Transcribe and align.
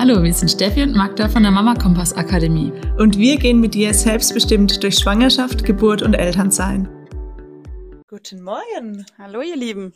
Hallo, 0.00 0.22
wir 0.22 0.32
sind 0.32 0.48
Steffi 0.48 0.84
und 0.84 0.94
Magda 0.94 1.28
von 1.28 1.42
der 1.42 1.50
Mama 1.50 1.74
Kompass 1.74 2.12
Akademie. 2.12 2.70
Und 2.98 3.18
wir 3.18 3.36
gehen 3.36 3.58
mit 3.58 3.74
dir 3.74 3.92
selbstbestimmt 3.92 4.80
durch 4.84 4.94
Schwangerschaft, 4.94 5.64
Geburt 5.64 6.02
und 6.02 6.14
Elternsein. 6.14 6.86
Guten 8.06 8.40
Morgen. 8.40 9.04
Hallo, 9.18 9.40
ihr 9.40 9.56
Lieben. 9.56 9.92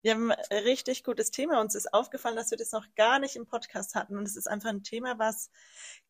Wir 0.00 0.14
haben 0.14 0.30
ein 0.30 0.62
richtig 0.64 1.04
gutes 1.04 1.30
Thema. 1.30 1.60
Uns 1.60 1.74
ist 1.74 1.92
aufgefallen, 1.92 2.36
dass 2.36 2.52
wir 2.52 2.56
das 2.56 2.72
noch 2.72 2.86
gar 2.96 3.18
nicht 3.18 3.36
im 3.36 3.44
Podcast 3.44 3.94
hatten. 3.94 4.16
Und 4.16 4.26
es 4.26 4.34
ist 4.34 4.46
einfach 4.46 4.70
ein 4.70 4.82
Thema, 4.82 5.18
was 5.18 5.50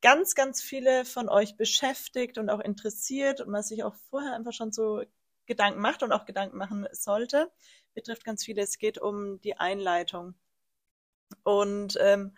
ganz, 0.01 0.37
ganz 0.37 0.63
viele 0.63 1.05
von 1.05 1.29
euch 1.29 1.57
beschäftigt 1.57 2.39
und 2.39 2.49
auch 2.51 2.61
interessiert 2.61 3.41
und 3.41 3.51
man 3.51 3.65
sich 3.65 3.83
auch 3.83 3.97
vorher 4.11 4.37
einfach 4.37 4.53
schon 4.53 4.71
so 4.71 5.03
Gedanken 5.47 5.81
macht 5.81 6.05
und 6.05 6.13
auch 6.13 6.25
Gedanken 6.25 6.57
machen 6.57 6.87
sollte. 6.93 7.51
Betrifft 7.95 8.23
ganz 8.25 8.45
viele. 8.45 8.63
Es 8.63 8.79
geht 8.79 8.97
um 8.97 9.41
die 9.41 9.57
Einleitung. 9.57 10.35
Und 11.43 11.99
ähm, 12.01 12.37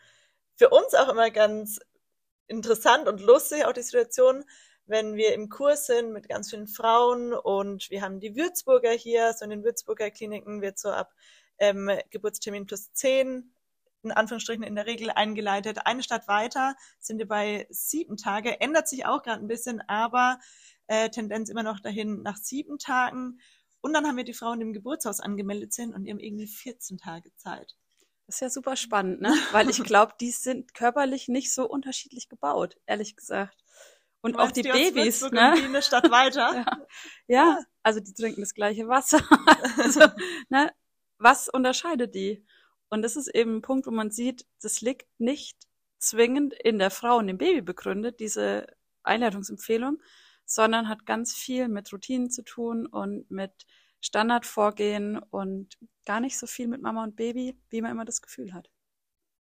für 0.61 0.69
uns 0.69 0.93
auch 0.93 1.09
immer 1.09 1.31
ganz 1.31 1.81
interessant 2.47 3.09
und 3.09 3.23
lustig, 3.23 3.65
auch 3.65 3.73
die 3.73 3.81
Situation, 3.81 4.45
wenn 4.85 5.15
wir 5.15 5.33
im 5.33 5.49
Kurs 5.49 5.87
sind 5.87 6.13
mit 6.13 6.29
ganz 6.29 6.51
vielen 6.51 6.67
Frauen 6.67 7.33
und 7.33 7.89
wir 7.89 8.03
haben 8.03 8.21
die 8.21 8.37
Würzburger 8.37 8.91
hier, 8.91 9.33
so 9.33 9.45
in 9.47 9.51
den 9.53 9.65
Würzburger 9.65 10.11
Kliniken 10.11 10.61
wird 10.61 10.79
so 10.79 10.91
ab 10.91 11.15
ähm, 11.57 11.91
Geburtstermin 12.11 12.67
plus 12.67 12.93
10 12.93 13.55
in 14.03 14.13
Anführungsstrichen 14.13 14.63
in 14.63 14.75
der 14.75 14.85
Regel 14.85 15.11
eingeleitet. 15.11 15.79
Eine 15.87 16.03
Stadt 16.03 16.29
weiter 16.29 16.77
sind 16.99 17.17
wir 17.17 17.29
bei 17.29 17.67
sieben 17.71 18.19
Tage, 18.19 18.61
ändert 18.61 18.87
sich 18.87 19.07
auch 19.07 19.23
gerade 19.23 19.43
ein 19.43 19.49
bisschen, 19.49 19.81
aber 19.89 20.41
äh, 20.89 21.09
Tendenz 21.09 21.49
immer 21.49 21.63
noch 21.63 21.81
dahin 21.81 22.21
nach 22.21 22.37
sieben 22.37 22.77
Tagen. 22.77 23.41
Und 23.81 23.95
dann 23.95 24.07
haben 24.07 24.19
wir 24.19 24.25
die 24.25 24.35
Frauen, 24.35 24.61
die 24.61 24.67
im 24.67 24.75
Geburtshaus 24.75 25.21
angemeldet 25.21 25.73
sind 25.73 25.95
und 25.95 26.05
die 26.05 26.11
haben 26.11 26.21
irgendwie 26.21 26.49
14 26.49 26.99
Tage 26.99 27.35
Zeit. 27.37 27.77
Das 28.31 28.37
ist 28.37 28.43
ja 28.43 28.51
super 28.51 28.77
spannend, 28.77 29.21
ne? 29.21 29.35
Weil 29.51 29.69
ich 29.69 29.83
glaube, 29.83 30.13
die 30.21 30.31
sind 30.31 30.73
körperlich 30.73 31.27
nicht 31.27 31.53
so 31.53 31.69
unterschiedlich 31.69 32.29
gebaut, 32.29 32.77
ehrlich 32.87 33.17
gesagt. 33.17 33.57
Und 34.21 34.39
auch 34.39 34.53
die, 34.53 34.63
die 34.63 34.71
Babys, 34.71 35.23
ne? 35.33 35.55
Die 35.57 35.65
eine 35.65 35.83
Stadt 35.83 36.13
weiter. 36.13 36.55
ja. 37.27 37.57
ja, 37.57 37.59
also 37.83 37.99
die 37.99 38.15
trinken 38.15 38.43
das 38.43 38.55
gleiche 38.55 38.87
Wasser. 38.87 39.19
also, 39.79 40.07
ne? 40.49 40.73
Was 41.19 41.49
unterscheidet 41.49 42.15
die? 42.15 42.47
Und 42.89 43.03
das 43.03 43.17
ist 43.17 43.35
eben 43.35 43.57
ein 43.57 43.63
Punkt, 43.63 43.89
wo 43.89 43.91
man 43.91 44.13
sieht, 44.13 44.47
das 44.63 44.81
liegt 44.81 45.09
nicht 45.19 45.59
zwingend 45.99 46.55
in 46.55 46.79
der 46.79 46.91
Frau 46.91 47.17
und 47.17 47.27
dem 47.27 47.37
Baby 47.39 47.63
begründet, 47.63 48.21
diese 48.21 48.69
Einleitungsempfehlung, 49.03 50.01
sondern 50.47 50.89
hat 50.89 51.05
ganz 51.05 51.35
viel 51.35 51.67
mit 51.67 51.93
Routinen 51.93 52.31
zu 52.31 52.45
tun 52.45 52.87
und 52.87 53.29
mit 53.29 53.67
Standardvorgehen 54.01 55.19
und 55.19 55.79
gar 56.07 56.21
nicht 56.21 56.39
so 56.39 56.47
viel 56.47 56.69
mit 56.69 56.83
Mama 56.83 57.05
und 57.05 57.17
Baby, 57.17 57.57
wie 57.69 57.83
man 57.83 57.91
immer 57.91 58.05
das 58.05 58.23
Gefühl 58.23 58.55
hat. 58.55 58.71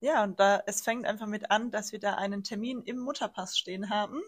Ja, 0.01 0.23
und 0.23 0.39
da, 0.39 0.63
es 0.65 0.81
fängt 0.81 1.05
einfach 1.05 1.27
mit 1.27 1.51
an, 1.51 1.71
dass 1.71 1.91
wir 1.91 1.99
da 1.99 2.15
einen 2.15 2.43
Termin 2.43 2.81
im 2.83 2.99
Mutterpass 2.99 3.57
stehen 3.57 3.89
haben. 3.89 4.21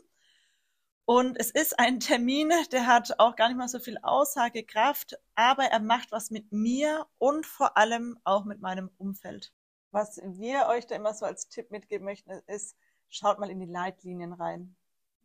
Und 1.05 1.37
es 1.39 1.51
ist 1.51 1.79
ein 1.79 1.99
Termin, 1.99 2.51
der 2.71 2.87
hat 2.87 3.19
auch 3.19 3.35
gar 3.35 3.47
nicht 3.47 3.57
mal 3.57 3.67
so 3.67 3.79
viel 3.79 3.97
Aussagekraft, 4.01 5.17
aber 5.35 5.63
er 5.65 5.79
macht 5.79 6.11
was 6.11 6.29
mit 6.29 6.51
mir 6.51 7.05
und 7.17 7.45
vor 7.45 7.77
allem 7.77 8.17
auch 8.23 8.45
mit 8.45 8.61
meinem 8.61 8.89
Umfeld. 8.97 9.51
Was 9.91 10.21
wir 10.23 10.67
euch 10.67 10.87
da 10.87 10.95
immer 10.95 11.13
so 11.13 11.25
als 11.25 11.49
Tipp 11.49 11.71
mitgeben 11.71 12.05
möchten, 12.05 12.31
ist, 12.47 12.77
schaut 13.09 13.39
mal 13.39 13.49
in 13.49 13.59
die 13.59 13.65
Leitlinien 13.65 14.31
rein. 14.31 14.75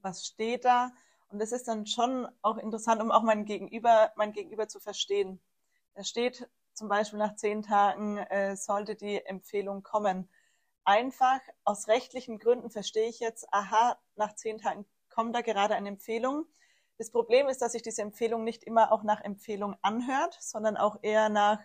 Was 0.02 0.26
steht 0.26 0.64
da? 0.64 0.92
Und 1.28 1.40
das 1.40 1.52
ist 1.52 1.68
dann 1.68 1.86
schon 1.86 2.28
auch 2.42 2.56
interessant, 2.56 3.02
um 3.02 3.10
auch 3.10 3.22
mein 3.22 3.44
Gegenüber, 3.44 4.12
mein 4.16 4.32
Gegenüber 4.32 4.68
zu 4.68 4.80
verstehen. 4.80 5.40
Da 5.94 6.04
steht 6.04 6.48
zum 6.76 6.88
Beispiel 6.88 7.18
nach 7.18 7.36
zehn 7.36 7.62
Tagen 7.62 8.18
äh, 8.18 8.56
sollte 8.56 8.94
die 8.94 9.24
Empfehlung 9.24 9.82
kommen. 9.82 10.28
Einfach 10.84 11.40
aus 11.64 11.88
rechtlichen 11.88 12.38
Gründen 12.38 12.70
verstehe 12.70 13.08
ich 13.08 13.18
jetzt, 13.18 13.52
aha, 13.52 13.98
nach 14.14 14.34
zehn 14.34 14.58
Tagen 14.58 14.86
kommt 15.08 15.34
da 15.34 15.40
gerade 15.40 15.74
eine 15.74 15.88
Empfehlung. 15.88 16.46
Das 16.98 17.10
Problem 17.10 17.48
ist, 17.48 17.60
dass 17.60 17.72
sich 17.72 17.82
diese 17.82 18.02
Empfehlung 18.02 18.44
nicht 18.44 18.62
immer 18.62 18.92
auch 18.92 19.02
nach 19.02 19.20
Empfehlung 19.20 19.74
anhört, 19.82 20.36
sondern 20.40 20.76
auch 20.76 20.98
eher 21.02 21.28
nach, 21.28 21.58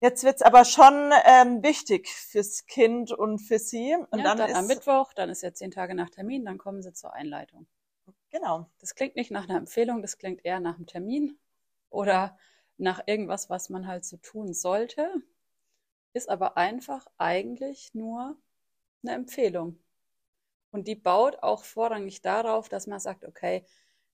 jetzt 0.00 0.24
wird's 0.24 0.42
aber 0.42 0.64
schon 0.64 1.12
ähm, 1.24 1.62
wichtig 1.62 2.08
fürs 2.08 2.66
Kind 2.66 3.12
und 3.12 3.38
für 3.38 3.58
sie. 3.58 3.96
Und 4.10 4.18
ja, 4.18 4.24
dann, 4.24 4.38
dann 4.38 4.50
ist, 4.50 4.56
am 4.56 4.66
Mittwoch, 4.66 5.12
dann 5.12 5.30
ist 5.30 5.42
ja 5.42 5.54
zehn 5.54 5.70
Tage 5.70 5.94
nach 5.94 6.10
Termin, 6.10 6.44
dann 6.44 6.58
kommen 6.58 6.82
sie 6.82 6.92
zur 6.92 7.12
Einleitung. 7.12 7.66
Genau. 8.30 8.70
Das 8.80 8.94
klingt 8.94 9.16
nicht 9.16 9.30
nach 9.30 9.48
einer 9.48 9.58
Empfehlung, 9.58 10.02
das 10.02 10.18
klingt 10.18 10.44
eher 10.44 10.60
nach 10.60 10.76
einem 10.76 10.86
Termin 10.86 11.38
oder 11.90 12.36
nach 12.78 13.02
irgendwas, 13.06 13.48
was 13.48 13.70
man 13.70 13.86
halt 13.86 14.04
so 14.04 14.16
tun 14.18 14.52
sollte, 14.52 15.10
ist 16.12 16.28
aber 16.28 16.56
einfach 16.56 17.06
eigentlich 17.18 17.94
nur 17.94 18.36
eine 19.02 19.14
Empfehlung. 19.14 19.78
Und 20.70 20.88
die 20.88 20.94
baut 20.94 21.42
auch 21.42 21.64
vorrangig 21.64 22.22
darauf, 22.22 22.68
dass 22.68 22.86
man 22.86 23.00
sagt, 23.00 23.24
okay, 23.24 23.64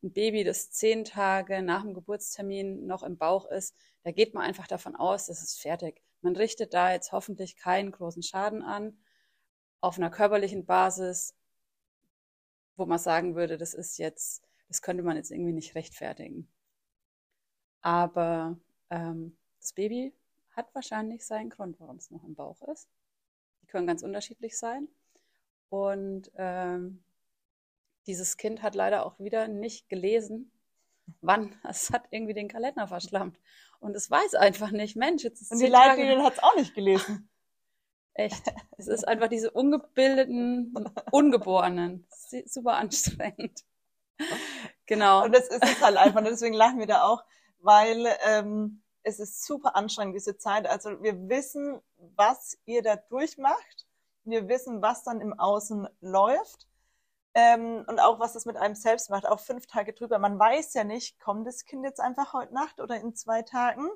ein 0.02 0.12
Baby, 0.12 0.44
das 0.44 0.70
zehn 0.70 1.04
Tage 1.04 1.62
nach 1.62 1.82
dem 1.82 1.94
Geburtstermin 1.94 2.86
noch 2.86 3.02
im 3.02 3.18
Bauch 3.18 3.46
ist, 3.46 3.74
da 4.04 4.10
geht 4.10 4.34
man 4.34 4.44
einfach 4.44 4.66
davon 4.66 4.96
aus, 4.96 5.26
das 5.26 5.42
ist 5.42 5.60
fertig. 5.60 6.02
Man 6.22 6.36
richtet 6.36 6.74
da 6.74 6.92
jetzt 6.92 7.12
hoffentlich 7.12 7.56
keinen 7.56 7.92
großen 7.92 8.22
Schaden 8.22 8.62
an. 8.62 8.98
Auf 9.80 9.96
einer 9.96 10.10
körperlichen 10.10 10.66
Basis 10.66 11.34
wo 12.82 12.86
man 12.86 12.98
sagen 12.98 13.36
würde, 13.36 13.58
das 13.58 13.74
ist 13.74 13.96
jetzt, 13.98 14.42
das 14.66 14.82
könnte 14.82 15.04
man 15.04 15.16
jetzt 15.16 15.30
irgendwie 15.30 15.52
nicht 15.52 15.76
rechtfertigen. 15.76 16.48
Aber 17.80 18.58
ähm, 18.90 19.36
das 19.60 19.72
Baby 19.72 20.12
hat 20.50 20.74
wahrscheinlich 20.74 21.24
seinen 21.24 21.48
Grund, 21.48 21.78
warum 21.78 21.98
es 21.98 22.10
noch 22.10 22.24
im 22.24 22.34
Bauch 22.34 22.60
ist. 22.62 22.88
Die 23.62 23.68
können 23.68 23.86
ganz 23.86 24.02
unterschiedlich 24.02 24.58
sein. 24.58 24.88
Und 25.68 26.32
ähm, 26.34 27.04
dieses 28.08 28.36
Kind 28.36 28.62
hat 28.62 28.74
leider 28.74 29.06
auch 29.06 29.16
wieder 29.20 29.46
nicht 29.46 29.88
gelesen, 29.88 30.50
wann. 31.20 31.54
Es 31.68 31.90
hat 31.92 32.08
irgendwie 32.10 32.34
den 32.34 32.48
Kalender 32.48 32.88
verschlammt. 32.88 33.38
Und 33.78 33.94
es 33.94 34.10
weiß 34.10 34.34
einfach 34.34 34.72
nicht, 34.72 34.96
Mensch, 34.96 35.22
jetzt 35.22 35.40
ist 35.40 35.52
Und 35.52 35.60
die 35.60 35.68
Leitlinien 35.68 36.24
hat 36.24 36.32
es 36.32 36.42
auch 36.42 36.56
nicht 36.56 36.74
gelesen. 36.74 37.28
Echt. 38.14 38.42
Es 38.78 38.88
ist 38.88 39.06
einfach 39.06 39.28
diese 39.28 39.50
ungebildeten 39.50 40.74
Ungeborenen. 41.10 42.06
Super 42.46 42.74
anstrengend. 42.74 43.64
Genau. 44.86 45.24
Und 45.24 45.32
das 45.32 45.48
ist 45.48 45.64
es 45.64 45.80
halt 45.80 45.96
einfach. 45.96 46.22
Deswegen 46.22 46.54
lachen 46.54 46.78
wir 46.78 46.86
da 46.86 47.04
auch, 47.04 47.24
weil 47.60 48.06
ähm, 48.26 48.82
es 49.04 49.20
ist 49.20 49.44
super 49.46 49.74
anstrengend, 49.74 50.14
diese 50.14 50.36
Zeit. 50.36 50.66
Also 50.66 51.02
wir 51.02 51.28
wissen, 51.28 51.80
was 52.16 52.58
ihr 52.66 52.82
da 52.82 52.96
durchmacht. 52.96 53.86
Wir 54.24 54.48
wissen, 54.48 54.82
was 54.82 55.02
dann 55.02 55.20
im 55.20 55.38
Außen 55.38 55.88
läuft. 56.00 56.68
Ähm, 57.34 57.84
und 57.86 58.00
auch, 58.00 58.20
was 58.20 58.34
das 58.34 58.44
mit 58.44 58.56
einem 58.56 58.74
selbst 58.74 59.08
macht. 59.08 59.26
Auch 59.26 59.40
fünf 59.40 59.66
Tage 59.66 59.92
drüber. 59.92 60.18
Man 60.18 60.38
weiß 60.38 60.74
ja 60.74 60.84
nicht, 60.84 61.18
kommt 61.18 61.46
das 61.46 61.64
Kind 61.64 61.84
jetzt 61.84 62.00
einfach 62.00 62.32
heute 62.34 62.52
Nacht 62.52 62.80
oder 62.80 62.96
in 62.96 63.14
zwei 63.14 63.42
Tagen? 63.42 63.88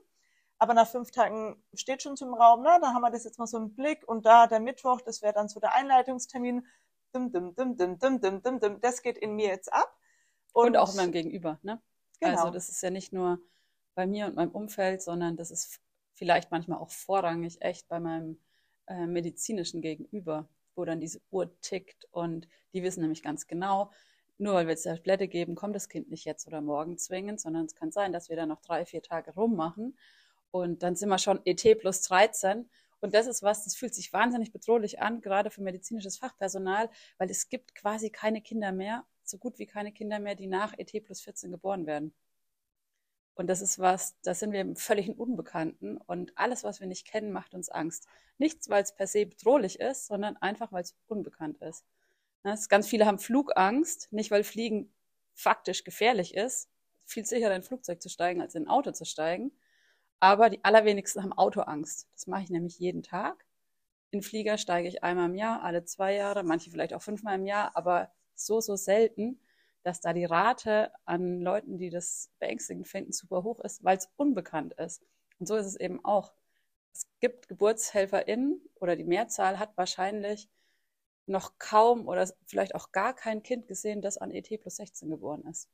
Aber 0.59 0.75
nach 0.75 0.89
fünf 0.89 1.11
Tagen 1.11 1.63
steht 1.75 2.03
schon 2.03 2.17
zum 2.17 2.33
Raum, 2.33 2.63
ne? 2.63 2.79
Da 2.81 2.95
haben 2.95 3.03
wir 3.03 3.11
das 3.11 3.25
jetzt 3.25 3.39
mal 3.39 3.47
so 3.47 3.59
im 3.59 3.75
Blick 3.75 4.07
und 4.09 4.25
da 4.25 4.47
der 4.47 4.61
Mittwoch, 4.61 5.01
das 5.03 5.21
wäre 5.23 5.35
dann 5.35 5.49
so 5.49 5.61
der 5.61 5.75
Einleitungstermin. 5.75 6.67
Dum, 7.13 7.31
dum, 7.31 7.55
dum, 7.55 7.77
dum, 7.77 7.99
dum, 7.99 8.21
dum, 8.21 8.43
dum, 8.43 8.61
dum. 8.61 8.81
Das 8.81 9.03
geht 9.03 9.19
in 9.19 9.35
mir 9.37 9.49
jetzt 9.49 9.73
ab. 9.73 9.95
Und, 10.53 10.69
und 10.69 10.77
auch 10.77 10.95
meinem 10.95 11.13
Gegenüber, 11.13 11.59
ne? 11.63 11.81
Genau. 12.21 12.39
Also 12.39 12.51
das 12.51 12.71
ist 12.71 12.83
ja 12.83 12.91
nicht 12.91 13.13
nur 13.13 13.39
bei 13.95 14.07
mir 14.07 14.27
und 14.27 14.37
meinem 14.37 14.51
Umfeld, 14.51 15.03
sondern 15.03 15.37
das 15.37 15.51
ist 15.51 15.81
vielleicht 16.15 16.51
manchmal 16.51 16.79
auch 16.79 16.91
vorrangig 16.91 17.61
echt 17.61 17.89
bei 17.89 18.01
meinem 18.01 18.41
äh, 18.87 19.07
medizinischen 19.07 19.83
Gegenüber, 19.83 20.49
wo 20.75 20.85
dann 20.85 21.01
diese 21.01 21.21
Uhr 21.31 21.61
tickt 21.61 22.07
und 22.11 22.49
die 22.73 22.83
wissen 22.83 23.01
nämlich 23.01 23.23
ganz 23.23 23.47
genau, 23.47 23.91
nur 24.39 24.55
weil 24.55 24.67
wir 24.67 24.73
jetzt 24.73 24.85
Tablette 24.85 25.29
geben, 25.29 25.55
kommt 25.55 25.75
das 25.75 25.89
Kind 25.89 26.11
nicht 26.11 26.25
jetzt 26.25 26.47
oder 26.47 26.61
morgen 26.61 26.99
zwingend, 26.99 27.41
sondern 27.41 27.67
es 27.67 27.75
kann 27.75 27.93
sein, 27.93 28.13
dass 28.13 28.29
wir 28.29 28.37
da 28.37 28.47
noch 28.47 28.61
drei, 28.61 28.85
vier 28.85 29.03
Tage 29.03 29.35
rummachen 29.35 29.97
und 30.63 30.83
dann 30.83 30.97
sind 30.97 31.09
wir 31.09 31.19
schon 31.19 31.41
ET 31.45 31.79
plus 31.79 32.03
13. 32.03 32.69
Und 33.01 33.15
das 33.15 33.27
ist 33.27 33.43
was, 33.43 33.65
das 33.65 33.77
fühlt 33.77 33.95
sich 33.95 34.13
wahnsinnig 34.13 34.53
bedrohlich 34.53 35.01
an, 35.01 35.21
gerade 35.21 35.51
für 35.51 35.63
medizinisches 35.63 36.19
Fachpersonal, 36.19 36.91
weil 37.19 37.31
es 37.31 37.49
gibt 37.49 37.75
quasi 37.75 38.11
keine 38.11 38.41
Kinder 38.41 38.73
mehr, 38.73 39.05
so 39.23 39.39
gut 39.39 39.59
wie 39.59 39.67
keine 39.67 39.93
Kinder 39.93 40.19
mehr, 40.19 40.35
die 40.35 40.47
nach 40.47 40.75
ET 40.79 40.93
plus 41.05 41.21
14 41.21 41.51
geboren 41.51 41.87
werden. 41.87 42.15
Und 43.35 43.49
das 43.49 43.61
ist 43.61 43.79
was, 43.79 44.19
da 44.23 44.35
sind 44.35 44.53
wir 44.53 44.63
im 44.63 44.77
völligen 44.77 45.15
Unbekannten 45.15 45.99
und 45.99 46.33
alles, 46.39 46.65
was 46.65 46.81
wir 46.81 46.87
nicht 46.87 47.07
kennen, 47.07 47.33
macht 47.33 47.55
uns 47.55 47.69
Angst. 47.69 48.09
Nichts, 48.39 48.71
weil 48.71 48.83
es 48.83 48.95
per 48.95 49.07
se 49.07 49.27
bedrohlich 49.27 49.79
ist, 49.79 50.07
sondern 50.07 50.39
einfach, 50.39 50.73
weil 50.73 50.83
es 50.83 50.97
unbekannt 51.07 51.59
ist. 51.59 51.85
Das, 52.43 52.71
ganz 52.71 52.89
viele 52.89 53.05
haben 53.05 53.19
Flugangst, 53.19 54.11
nicht 54.11 54.31
weil 54.31 54.43
Fliegen 54.43 54.91
faktisch 55.35 55.85
gefährlich 55.85 56.35
ist. 56.35 56.71
Viel 57.05 57.27
sicherer 57.27 57.51
in 57.51 57.57
ein 57.57 57.63
Flugzeug 57.63 58.01
zu 58.01 58.09
steigen, 58.09 58.41
als 58.41 58.55
in 58.55 58.65
ein 58.65 58.69
Auto 58.69 58.93
zu 58.93 59.05
steigen. 59.05 59.53
Aber 60.21 60.51
die 60.51 60.65
allerwenigsten 60.65 61.23
haben 61.23 61.33
Autoangst. 61.33 62.09
Das 62.15 62.27
mache 62.27 62.43
ich 62.43 62.51
nämlich 62.51 62.79
jeden 62.79 63.03
Tag. 63.03 63.45
In 64.11 64.23
Flieger 64.23 64.57
steige 64.57 64.89
ich 64.89 65.03
einmal 65.03 65.27
im 65.27 65.35
Jahr, 65.35 65.63
alle 65.63 65.85
zwei 65.85 66.15
Jahre, 66.15 66.43
manche 66.43 66.71
vielleicht 66.71 66.95
auch 66.95 67.03
fünfmal 67.03 67.35
im 67.37 67.47
Jahr, 67.47 67.77
aber 67.77 68.11
so, 68.35 68.61
so 68.61 68.77
selten, 68.77 69.41
dass 69.83 70.01
da 70.01 70.13
die 70.13 70.25
Rate 70.25 70.91
an 71.05 71.41
Leuten, 71.41 71.79
die 71.79 71.91
das 71.91 72.31
beängstigend 72.39 72.89
finden, 72.89 73.13
super 73.13 73.43
hoch 73.43 73.61
ist, 73.61 73.85
weil 73.85 73.97
es 73.99 74.11
unbekannt 74.17 74.75
ist. 74.75 75.03
Und 75.39 75.47
so 75.47 75.57
ist 75.57 75.67
es 75.67 75.77
eben 75.77 76.05
auch. 76.05 76.33
Es 76.93 77.07
gibt 77.21 77.49
GeburtshelferInnen 77.49 78.61
oder 78.81 78.97
die 78.97 79.05
Mehrzahl 79.05 79.59
hat 79.59 79.77
wahrscheinlich 79.77 80.49
noch 81.27 81.59
kaum 81.59 82.09
oder 82.09 82.29
vielleicht 82.47 82.75
auch 82.75 82.93
gar 82.93 83.15
kein 83.15 83.43
Kind 83.43 83.69
gesehen, 83.69 84.01
das 84.01 84.19
an 84.19 84.31
ET 84.31 84.49
plus 84.61 84.77
16 84.77 85.11
geboren 85.11 85.45
ist. 85.47 85.69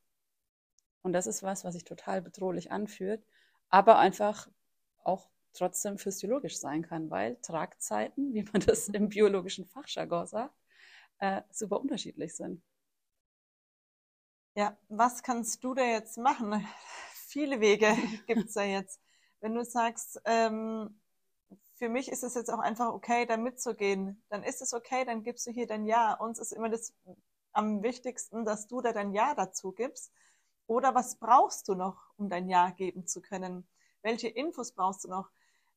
Und 1.03 1.13
das 1.13 1.27
ist 1.27 1.43
was, 1.43 1.65
was 1.65 1.75
sich 1.75 1.85
total 1.85 2.23
bedrohlich 2.23 2.73
anfühlt, 2.73 3.25
aber 3.73 3.99
einfach 3.99 4.49
auch 5.03 5.31
trotzdem 5.55 5.99
physiologisch 5.99 6.59
sein 6.61 6.83
kann, 6.83 7.11
weil 7.11 7.37
Tragzeiten, 7.37 8.35
wie 8.35 8.45
man 8.53 8.61
das 8.63 8.89
im 8.91 9.09
biologischen 9.09 9.67
Fachjargon 9.67 10.27
sagt, 10.27 10.55
äh, 11.19 11.43
super 11.51 11.81
unterschiedlich 11.81 12.37
sind. 12.37 12.63
Ja, 14.55 14.77
was 14.89 15.23
kannst 15.23 15.65
du 15.65 15.75
da 15.75 15.83
jetzt 15.83 16.19
machen? 16.19 16.67
Viele 17.27 17.61
Wege 17.61 17.97
gibt's 18.27 18.55
da 18.55 18.63
jetzt. 18.63 19.01
Wenn 19.41 19.55
du 19.55 19.65
sagst, 19.65 20.21
ähm, 20.27 21.01
für 21.77 21.89
mich 21.89 22.11
ist 22.11 22.23
es 22.23 22.35
jetzt 22.35 22.53
auch 22.53 22.59
einfach 22.59 22.93
okay, 22.93 23.25
da 23.25 23.39
mitzugehen, 23.39 24.23
dann 24.29 24.43
ist 24.43 24.61
es 24.61 24.75
okay, 24.75 25.05
dann 25.07 25.23
gibst 25.23 25.47
du 25.47 25.51
hier 25.51 25.67
dein 25.67 25.87
Ja. 25.87 26.13
Uns 26.15 26.39
ist 26.39 26.53
immer 26.53 26.69
das 26.69 26.93
am 27.53 27.83
wichtigsten, 27.83 28.45
dass 28.45 28.67
du 28.67 28.83
da 28.83 28.93
dein 28.93 29.13
Ja 29.13 29.35
dazu 29.35 29.73
gibst. 29.73 30.13
Oder 30.67 30.95
was 30.95 31.17
brauchst 31.17 31.69
du 31.69 31.75
noch, 31.75 31.97
um 32.17 32.29
dein 32.29 32.49
Ja 32.49 32.71
geben 32.71 33.07
zu 33.07 33.21
können? 33.21 33.67
Welche 34.03 34.29
Infos 34.29 34.73
brauchst 34.73 35.05
du 35.05 35.09
noch? 35.09 35.31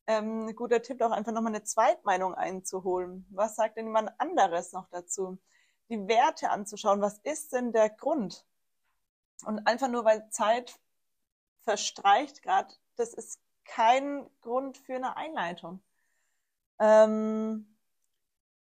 Ähm, 0.07 0.55
guter 0.55 0.81
Tipp, 0.81 1.01
auch 1.01 1.11
einfach 1.11 1.31
nochmal 1.31 1.53
eine 1.53 1.63
Zweitmeinung 1.63 2.35
einzuholen. 2.35 3.25
Was 3.31 3.55
sagt 3.55 3.77
denn 3.77 3.87
jemand 3.87 4.11
anderes 4.19 4.71
noch 4.71 4.87
dazu? 4.89 5.39
Die 5.89 6.07
Werte 6.07 6.49
anzuschauen. 6.49 7.01
Was 7.01 7.19
ist 7.19 7.53
denn 7.53 7.71
der 7.71 7.89
Grund? 7.89 8.45
Und 9.45 9.67
einfach 9.67 9.87
nur, 9.87 10.05
weil 10.05 10.29
Zeit 10.29 10.79
verstreicht 11.63 12.43
gerade, 12.43 12.73
das 12.95 13.13
ist 13.13 13.39
kein 13.65 14.29
Grund 14.41 14.77
für 14.77 14.95
eine 14.95 15.17
Einleitung. 15.17 15.81
Ähm, 16.79 17.75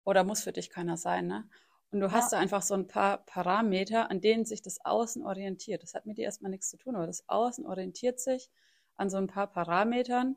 Oder 0.04 0.24
muss 0.24 0.42
für 0.42 0.52
dich 0.52 0.70
keiner 0.70 0.96
sein, 0.96 1.26
ne? 1.26 1.48
Und 1.90 2.00
du 2.00 2.12
hast 2.12 2.32
ja. 2.32 2.38
da 2.38 2.42
einfach 2.42 2.62
so 2.62 2.74
ein 2.74 2.88
paar 2.88 3.24
Parameter, 3.26 4.10
an 4.10 4.20
denen 4.20 4.44
sich 4.44 4.62
das 4.62 4.84
Außen 4.84 5.24
orientiert. 5.24 5.82
Das 5.82 5.94
hat 5.94 6.06
mit 6.06 6.18
dir 6.18 6.24
erstmal 6.24 6.50
nichts 6.50 6.68
zu 6.68 6.76
tun, 6.76 6.96
aber 6.96 7.06
das 7.06 7.28
Außen 7.28 7.66
orientiert 7.66 8.20
sich 8.20 8.50
an 8.96 9.10
so 9.10 9.18
ein 9.18 9.28
paar 9.28 9.46
Parametern, 9.46 10.36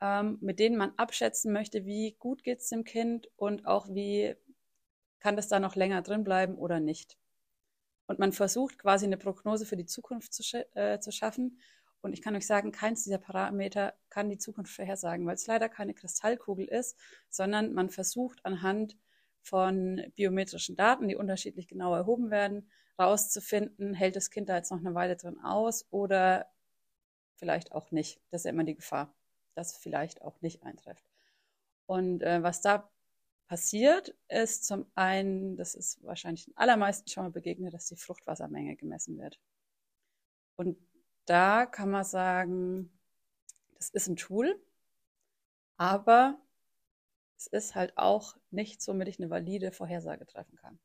ähm, 0.00 0.38
mit 0.40 0.58
denen 0.58 0.76
man 0.76 0.92
abschätzen 0.96 1.52
möchte, 1.52 1.84
wie 1.84 2.16
gut 2.18 2.44
geht 2.44 2.60
es 2.60 2.68
dem 2.68 2.84
Kind 2.84 3.28
und 3.36 3.66
auch 3.66 3.88
wie 3.88 4.34
kann 5.20 5.36
das 5.36 5.48
da 5.48 5.60
noch 5.60 5.76
länger 5.76 6.02
drin 6.02 6.24
bleiben 6.24 6.56
oder 6.56 6.80
nicht. 6.80 7.16
Und 8.06 8.18
man 8.18 8.32
versucht 8.32 8.78
quasi 8.78 9.06
eine 9.06 9.16
Prognose 9.16 9.64
für 9.64 9.76
die 9.76 9.86
Zukunft 9.86 10.34
zu, 10.34 10.42
äh, 10.74 10.98
zu 10.98 11.12
schaffen. 11.12 11.60
Und 12.00 12.12
ich 12.12 12.20
kann 12.20 12.34
euch 12.34 12.46
sagen, 12.46 12.72
keins 12.72 13.04
dieser 13.04 13.18
Parameter 13.18 13.94
kann 14.10 14.28
die 14.28 14.38
Zukunft 14.38 14.74
vorhersagen, 14.74 15.24
weil 15.24 15.36
es 15.36 15.46
leider 15.46 15.68
keine 15.68 15.94
Kristallkugel 15.94 16.66
ist, 16.66 16.98
sondern 17.30 17.72
man 17.72 17.90
versucht 17.90 18.44
anhand 18.44 18.96
von 19.42 20.02
biometrischen 20.14 20.76
Daten, 20.76 21.08
die 21.08 21.16
unterschiedlich 21.16 21.68
genau 21.68 21.94
erhoben 21.94 22.30
werden, 22.30 22.70
rauszufinden, 22.98 23.94
hält 23.94 24.16
das 24.16 24.30
Kind 24.30 24.48
da 24.48 24.56
jetzt 24.56 24.70
noch 24.70 24.78
eine 24.78 24.94
Weile 24.94 25.16
drin 25.16 25.38
aus 25.40 25.86
oder 25.90 26.46
vielleicht 27.36 27.72
auch 27.72 27.90
nicht. 27.90 28.20
Das 28.30 28.42
ist 28.42 28.44
ja 28.44 28.50
immer 28.50 28.64
die 28.64 28.76
Gefahr, 28.76 29.14
dass 29.54 29.76
vielleicht 29.76 30.22
auch 30.22 30.40
nicht 30.40 30.62
eintrifft. 30.62 31.04
Und 31.86 32.22
äh, 32.22 32.42
was 32.42 32.60
da 32.60 32.88
passiert, 33.48 34.14
ist 34.28 34.64
zum 34.64 34.86
einen, 34.94 35.56
das 35.56 35.74
ist 35.74 36.02
wahrscheinlich 36.04 36.44
den 36.46 36.56
allermeisten 36.56 37.08
schon 37.08 37.24
mal 37.24 37.30
begegnet, 37.30 37.74
dass 37.74 37.86
die 37.86 37.96
Fruchtwassermenge 37.96 38.76
gemessen 38.76 39.18
wird. 39.18 39.38
Und 40.56 40.78
da 41.26 41.66
kann 41.66 41.90
man 41.90 42.04
sagen, 42.04 42.90
das 43.74 43.90
ist 43.90 44.08
ein 44.08 44.16
Tool, 44.16 44.60
aber 45.76 46.40
es 47.42 47.46
ist 47.48 47.74
halt 47.74 47.96
auch 47.96 48.36
nichts, 48.50 48.86
womit 48.88 49.08
ich 49.08 49.18
eine 49.18 49.30
valide 49.30 49.72
Vorhersage 49.72 50.26
treffen 50.26 50.56
kann. 50.56 50.78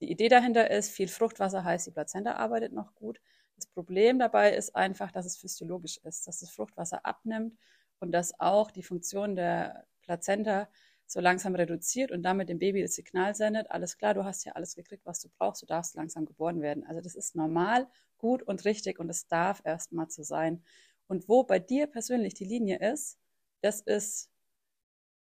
Die 0.00 0.10
Idee 0.10 0.28
dahinter 0.28 0.70
ist, 0.70 0.90
viel 0.90 1.08
Fruchtwasser 1.08 1.64
heißt, 1.64 1.86
die 1.86 1.90
Plazenta 1.90 2.34
arbeitet 2.34 2.72
noch 2.72 2.94
gut. 2.94 3.20
Das 3.56 3.66
Problem 3.66 4.18
dabei 4.18 4.54
ist 4.54 4.76
einfach, 4.76 5.10
dass 5.10 5.26
es 5.26 5.36
physiologisch 5.36 5.98
ist, 6.04 6.26
dass 6.26 6.38
das 6.38 6.50
Fruchtwasser 6.50 7.04
abnimmt 7.04 7.58
und 7.98 8.12
dass 8.12 8.38
auch 8.38 8.70
die 8.70 8.84
Funktion 8.84 9.34
der 9.34 9.86
Plazenta 10.02 10.68
so 11.06 11.20
langsam 11.20 11.54
reduziert 11.54 12.12
und 12.12 12.22
damit 12.22 12.48
dem 12.48 12.58
Baby 12.58 12.82
das 12.82 12.94
Signal 12.94 13.34
sendet, 13.34 13.70
alles 13.70 13.96
klar, 13.98 14.14
du 14.14 14.24
hast 14.24 14.44
ja 14.44 14.52
alles 14.52 14.74
gekriegt, 14.76 15.04
was 15.06 15.20
du 15.20 15.28
brauchst, 15.38 15.62
du 15.62 15.66
darfst 15.66 15.96
langsam 15.96 16.26
geboren 16.26 16.60
werden. 16.60 16.84
Also 16.86 17.00
das 17.00 17.14
ist 17.14 17.34
normal, 17.34 17.88
gut 18.18 18.42
und 18.42 18.64
richtig 18.64 18.98
und 19.00 19.08
es 19.10 19.26
darf 19.26 19.62
erstmal 19.64 20.08
so 20.10 20.22
sein. 20.22 20.62
Und 21.08 21.28
wo 21.28 21.42
bei 21.44 21.58
dir 21.58 21.86
persönlich 21.86 22.34
die 22.34 22.44
Linie 22.44 22.78
ist, 22.92 23.18
das 23.62 23.80
ist 23.80 24.30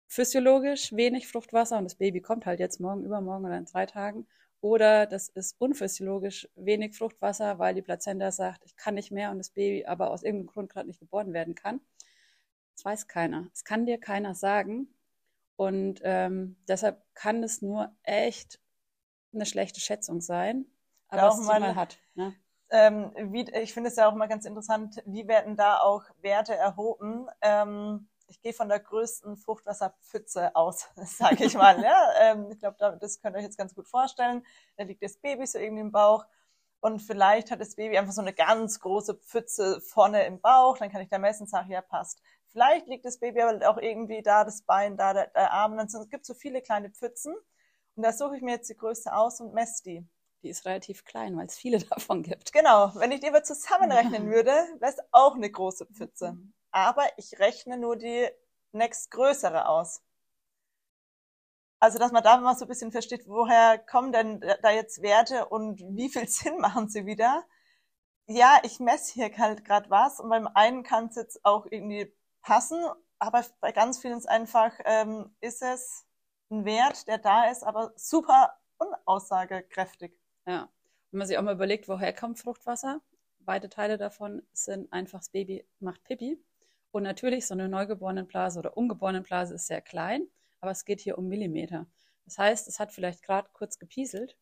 physiologisch 0.09 0.91
wenig 0.91 1.27
Fruchtwasser 1.27 1.77
und 1.77 1.85
das 1.85 1.95
Baby 1.95 2.19
kommt 2.19 2.45
halt 2.45 2.59
jetzt 2.59 2.81
morgen, 2.81 3.05
übermorgen 3.05 3.45
oder 3.45 3.57
in 3.57 3.65
drei 3.65 3.85
Tagen. 3.85 4.27
Oder 4.59 5.05
das 5.05 5.29
ist 5.29 5.55
unphysiologisch 5.61 6.49
wenig 6.55 6.97
Fruchtwasser, 6.97 7.59
weil 7.59 7.75
die 7.75 7.81
Plazenta 7.81 8.31
sagt, 8.31 8.65
ich 8.65 8.75
kann 8.75 8.95
nicht 8.95 9.11
mehr 9.11 9.31
und 9.31 9.37
das 9.37 9.51
Baby 9.51 9.85
aber 9.85 10.11
aus 10.11 10.23
irgendeinem 10.23 10.47
Grund 10.47 10.69
gerade 10.69 10.87
nicht 10.87 10.99
geboren 10.99 11.31
werden 11.31 11.55
kann. 11.55 11.79
Das 12.75 12.83
weiß 12.83 13.07
keiner. 13.07 13.49
Es 13.53 13.63
kann 13.63 13.85
dir 13.85 13.99
keiner 13.99 14.35
sagen. 14.35 14.93
Und 15.55 16.01
ähm, 16.03 16.57
deshalb 16.67 17.01
kann 17.13 17.43
es 17.43 17.61
nur 17.61 17.95
echt 18.03 18.59
eine 19.33 19.45
schlechte 19.45 19.79
Schätzung 19.79 20.21
sein, 20.21 20.65
aber 21.07 21.29
es 21.29 21.45
mal 21.45 21.75
hat. 21.75 21.99
Ne? 22.15 22.33
Ähm, 22.71 23.11
wie, 23.31 23.49
ich 23.51 23.73
finde 23.73 23.89
es 23.89 23.95
ja 23.95 24.09
auch 24.09 24.15
mal 24.15 24.27
ganz 24.27 24.45
interessant, 24.45 25.01
wie 25.05 25.27
werden 25.27 25.55
da 25.55 25.79
auch 25.79 26.03
Werte 26.21 26.55
erhoben? 26.55 27.27
Ähm, 27.41 28.08
ich 28.29 28.41
gehe 28.41 28.53
von 28.53 28.69
der 28.69 28.79
größten 28.79 29.37
Fruchtwasserpfütze 29.37 30.55
aus, 30.55 30.87
sage 30.95 31.45
ich 31.45 31.55
mal. 31.55 31.81
ja? 31.81 32.13
ähm, 32.21 32.49
ich 32.51 32.59
glaube, 32.59 32.97
das 32.99 33.21
könnt 33.21 33.35
ihr 33.35 33.39
euch 33.39 33.45
jetzt 33.45 33.57
ganz 33.57 33.75
gut 33.75 33.87
vorstellen. 33.87 34.45
Da 34.77 34.83
liegt 34.83 35.03
das 35.03 35.17
Baby 35.17 35.45
so 35.45 35.57
irgendwie 35.57 35.81
im 35.81 35.91
Bauch 35.91 36.25
und 36.81 36.99
vielleicht 36.99 37.51
hat 37.51 37.59
das 37.59 37.75
Baby 37.75 37.97
einfach 37.97 38.13
so 38.13 38.21
eine 38.21 38.33
ganz 38.33 38.79
große 38.79 39.15
Pfütze 39.15 39.81
vorne 39.81 40.25
im 40.25 40.39
Bauch. 40.39 40.77
Dann 40.77 40.91
kann 40.91 41.01
ich 41.01 41.09
da 41.09 41.17
messen 41.17 41.43
und 41.43 41.49
sagen, 41.49 41.71
ja, 41.71 41.81
passt. 41.81 42.21
Vielleicht 42.47 42.87
liegt 42.87 43.05
das 43.05 43.19
Baby 43.19 43.41
aber 43.41 43.69
auch 43.69 43.77
irgendwie 43.77 44.21
da, 44.21 44.43
das 44.43 44.61
Bein 44.61 44.95
da, 44.95 45.13
der, 45.13 45.27
der 45.27 45.51
Arm. 45.51 45.75
Dann 45.75 45.87
es 45.87 46.09
gibt 46.09 46.25
so 46.25 46.33
viele 46.33 46.61
kleine 46.61 46.89
Pfützen 46.89 47.35
und 47.95 48.03
da 48.03 48.13
suche 48.13 48.37
ich 48.37 48.41
mir 48.41 48.51
jetzt 48.51 48.69
die 48.69 48.77
größte 48.77 49.13
aus 49.13 49.41
und 49.41 49.53
messe 49.53 49.83
die. 49.83 50.07
Die 50.41 50.49
ist 50.49 50.65
relativ 50.65 51.03
klein, 51.03 51.35
weil 51.35 51.47
es 51.47 51.57
viele 51.57 51.79
davon 51.89 52.23
gibt. 52.23 52.53
Genau. 52.53 52.93
Wenn 52.95 53.11
ich 53.11 53.19
die 53.19 53.27
aber 53.27 53.43
zusammenrechnen 53.43 54.29
würde, 54.31 54.51
wäre 54.79 54.91
es 54.91 54.97
auch 55.11 55.35
eine 55.35 55.49
große 55.49 55.85
Pfütze. 55.87 56.33
Mhm 56.33 56.53
aber 56.71 57.05
ich 57.17 57.39
rechne 57.39 57.77
nur 57.77 57.95
die 57.95 58.29
nächstgrößere 58.71 59.67
aus. 59.67 60.01
Also, 61.81 61.97
dass 61.97 62.11
man 62.11 62.23
da 62.23 62.37
mal 62.37 62.55
so 62.55 62.65
ein 62.65 62.67
bisschen 62.67 62.91
versteht, 62.91 63.27
woher 63.27 63.77
kommen 63.79 64.11
denn 64.11 64.41
da 64.61 64.71
jetzt 64.71 65.01
Werte 65.01 65.47
und 65.47 65.79
wie 65.95 66.09
viel 66.09 66.27
Sinn 66.29 66.59
machen 66.59 66.89
sie 66.89 67.05
wieder? 67.05 67.45
Ja, 68.27 68.59
ich 68.63 68.79
messe 68.79 69.13
hier 69.13 69.35
halt 69.37 69.65
gerade 69.65 69.89
was 69.89 70.19
und 70.19 70.29
beim 70.29 70.47
einen 70.47 70.83
kann 70.83 71.07
es 71.07 71.15
jetzt 71.15 71.43
auch 71.45 71.65
irgendwie 71.69 72.13
passen, 72.41 72.79
aber 73.17 73.43
bei 73.59 73.71
ganz 73.71 73.99
vielen 73.99 74.17
ist 74.17 74.29
einfach, 74.29 74.73
ähm, 74.85 75.35
ist 75.41 75.61
es 75.63 76.05
ein 76.51 76.65
Wert, 76.65 77.07
der 77.07 77.17
da 77.17 77.49
ist, 77.49 77.63
aber 77.63 77.91
super 77.95 78.57
unaussagekräftig. 78.77 80.13
Ja, 80.45 80.69
wenn 81.11 81.17
man 81.19 81.27
sich 81.27 81.37
auch 81.37 81.41
mal 81.43 81.55
überlegt, 81.55 81.87
woher 81.87 82.13
kommt 82.13 82.39
Fruchtwasser? 82.39 83.01
Weite 83.39 83.69
Teile 83.69 83.97
davon 83.97 84.43
sind 84.51 84.91
einfach, 84.93 85.19
das 85.19 85.29
Baby 85.29 85.65
macht 85.79 86.03
Pipi 86.03 86.39
und 86.91 87.03
natürlich, 87.03 87.45
so 87.45 87.53
eine 87.53 87.69
Neugeborenenblase 87.69 88.59
oder 88.59 88.75
Ungeborenenblase 88.75 89.55
ist 89.55 89.67
sehr 89.67 89.81
klein, 89.81 90.27
aber 90.59 90.71
es 90.71 90.85
geht 90.85 90.99
hier 91.01 91.17
um 91.17 91.27
Millimeter. 91.27 91.87
Das 92.25 92.37
heißt, 92.37 92.67
es 92.67 92.79
hat 92.79 92.91
vielleicht 92.91 93.23
gerade 93.23 93.49
kurz 93.53 93.79
gepieselt, 93.79 94.37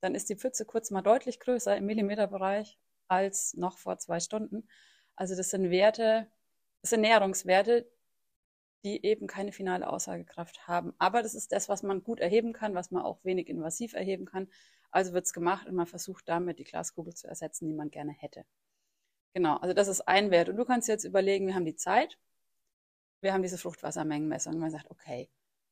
dann 0.00 0.14
ist 0.14 0.28
die 0.28 0.36
Pfütze 0.36 0.64
kurz 0.64 0.90
mal 0.90 1.02
deutlich 1.02 1.38
größer 1.38 1.76
im 1.76 1.86
Millimeterbereich 1.86 2.78
als 3.08 3.54
noch 3.54 3.78
vor 3.78 3.98
zwei 3.98 4.20
Stunden. 4.20 4.68
Also 5.14 5.36
das 5.36 5.50
sind 5.50 5.70
Werte, 5.70 6.26
das 6.80 6.90
sind 6.90 7.02
Näherungswerte, 7.02 7.88
die 8.84 9.04
eben 9.04 9.28
keine 9.28 9.52
finale 9.52 9.88
Aussagekraft 9.88 10.66
haben. 10.66 10.92
Aber 10.98 11.22
das 11.22 11.34
ist 11.34 11.52
das, 11.52 11.68
was 11.68 11.84
man 11.84 12.02
gut 12.02 12.18
erheben 12.18 12.52
kann, 12.52 12.74
was 12.74 12.90
man 12.90 13.02
auch 13.02 13.24
wenig 13.24 13.48
invasiv 13.48 13.94
erheben 13.94 14.24
kann. 14.24 14.48
Also 14.90 15.12
wird 15.12 15.26
es 15.26 15.32
gemacht 15.32 15.68
und 15.68 15.76
man 15.76 15.86
versucht 15.86 16.28
damit 16.28 16.58
die 16.58 16.64
Glaskugel 16.64 17.14
zu 17.14 17.28
ersetzen, 17.28 17.68
die 17.68 17.74
man 17.74 17.90
gerne 17.90 18.12
hätte. 18.12 18.44
Genau, 19.34 19.56
also 19.58 19.74
das 19.74 19.88
ist 19.88 20.00
ein 20.08 20.30
Wert. 20.30 20.48
Und 20.48 20.56
du 20.56 20.64
kannst 20.64 20.88
jetzt 20.88 21.04
überlegen, 21.04 21.46
wir 21.46 21.54
haben 21.54 21.64
die 21.66 21.76
Zeit, 21.76 22.18
wir 23.22 23.32
haben 23.32 23.42
diese 23.42 23.58
Fruchtwassermengenmessung. 23.58 24.58
Man 24.58 24.70
sagt, 24.70 24.90
okay, 24.90 25.28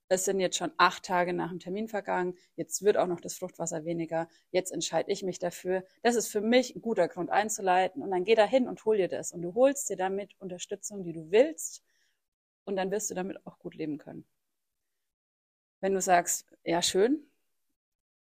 es 0.08 0.24
sind 0.24 0.40
jetzt 0.40 0.56
schon 0.56 0.72
acht 0.76 1.04
Tage 1.04 1.32
nach 1.32 1.50
dem 1.50 1.60
Termin 1.60 1.88
vergangen, 1.88 2.34
jetzt 2.56 2.82
wird 2.82 2.96
auch 2.96 3.06
noch 3.06 3.20
das 3.20 3.34
Fruchtwasser 3.36 3.84
weniger, 3.84 4.28
jetzt 4.50 4.72
entscheide 4.72 5.10
ich 5.12 5.22
mich 5.22 5.38
dafür. 5.38 5.84
Das 6.02 6.16
ist 6.16 6.28
für 6.28 6.40
mich 6.40 6.74
ein 6.74 6.82
guter 6.82 7.06
Grund 7.08 7.30
einzuleiten. 7.30 8.02
Und 8.02 8.10
dann 8.10 8.24
geh 8.24 8.34
da 8.34 8.44
hin 8.44 8.68
und 8.68 8.84
hol 8.84 8.96
dir 8.96 9.08
das. 9.08 9.32
Und 9.32 9.42
du 9.42 9.54
holst 9.54 9.88
dir 9.90 9.96
damit 9.96 10.34
Unterstützung, 10.40 11.04
die 11.04 11.12
du 11.12 11.30
willst. 11.30 11.82
Und 12.64 12.76
dann 12.76 12.90
wirst 12.90 13.10
du 13.10 13.14
damit 13.14 13.46
auch 13.46 13.58
gut 13.58 13.74
leben 13.74 13.98
können. 13.98 14.26
Wenn 15.80 15.92
du 15.94 16.00
sagst, 16.00 16.46
ja, 16.64 16.80
schön, 16.82 17.29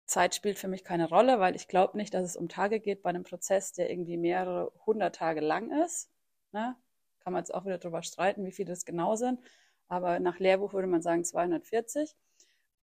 Zeit 0.08 0.36
spielt 0.36 0.58
für 0.58 0.70
mich 0.70 0.84
keine 0.84 1.10
Rolle, 1.10 1.40
weil 1.40 1.56
ich 1.56 1.68
glaube 1.68 1.98
nicht, 1.98 2.14
dass 2.14 2.24
es 2.24 2.38
um 2.38 2.50
Tage 2.50 2.80
geht 2.80 3.04
bei 3.04 3.10
einem 3.10 3.24
Prozess, 3.24 3.74
der 3.74 3.90
irgendwie 3.90 4.18
mehrere 4.18 4.72
hundert 4.86 5.16
Tage 5.16 5.42
lang 5.42 5.70
ist. 5.84 6.10
Ne? 6.54 6.76
Kann 7.20 7.34
man 7.34 7.42
jetzt 7.42 7.54
auch 7.54 7.66
wieder 7.66 7.78
darüber 7.78 8.02
streiten, 8.04 8.46
wie 8.46 8.54
viele 8.54 8.70
das 8.70 8.86
genau 8.86 9.16
sind. 9.16 9.40
Aber 9.90 10.20
nach 10.20 10.40
Lehrbuch 10.40 10.74
würde 10.74 10.88
man 10.88 11.02
sagen 11.02 11.24
240. 11.24 12.16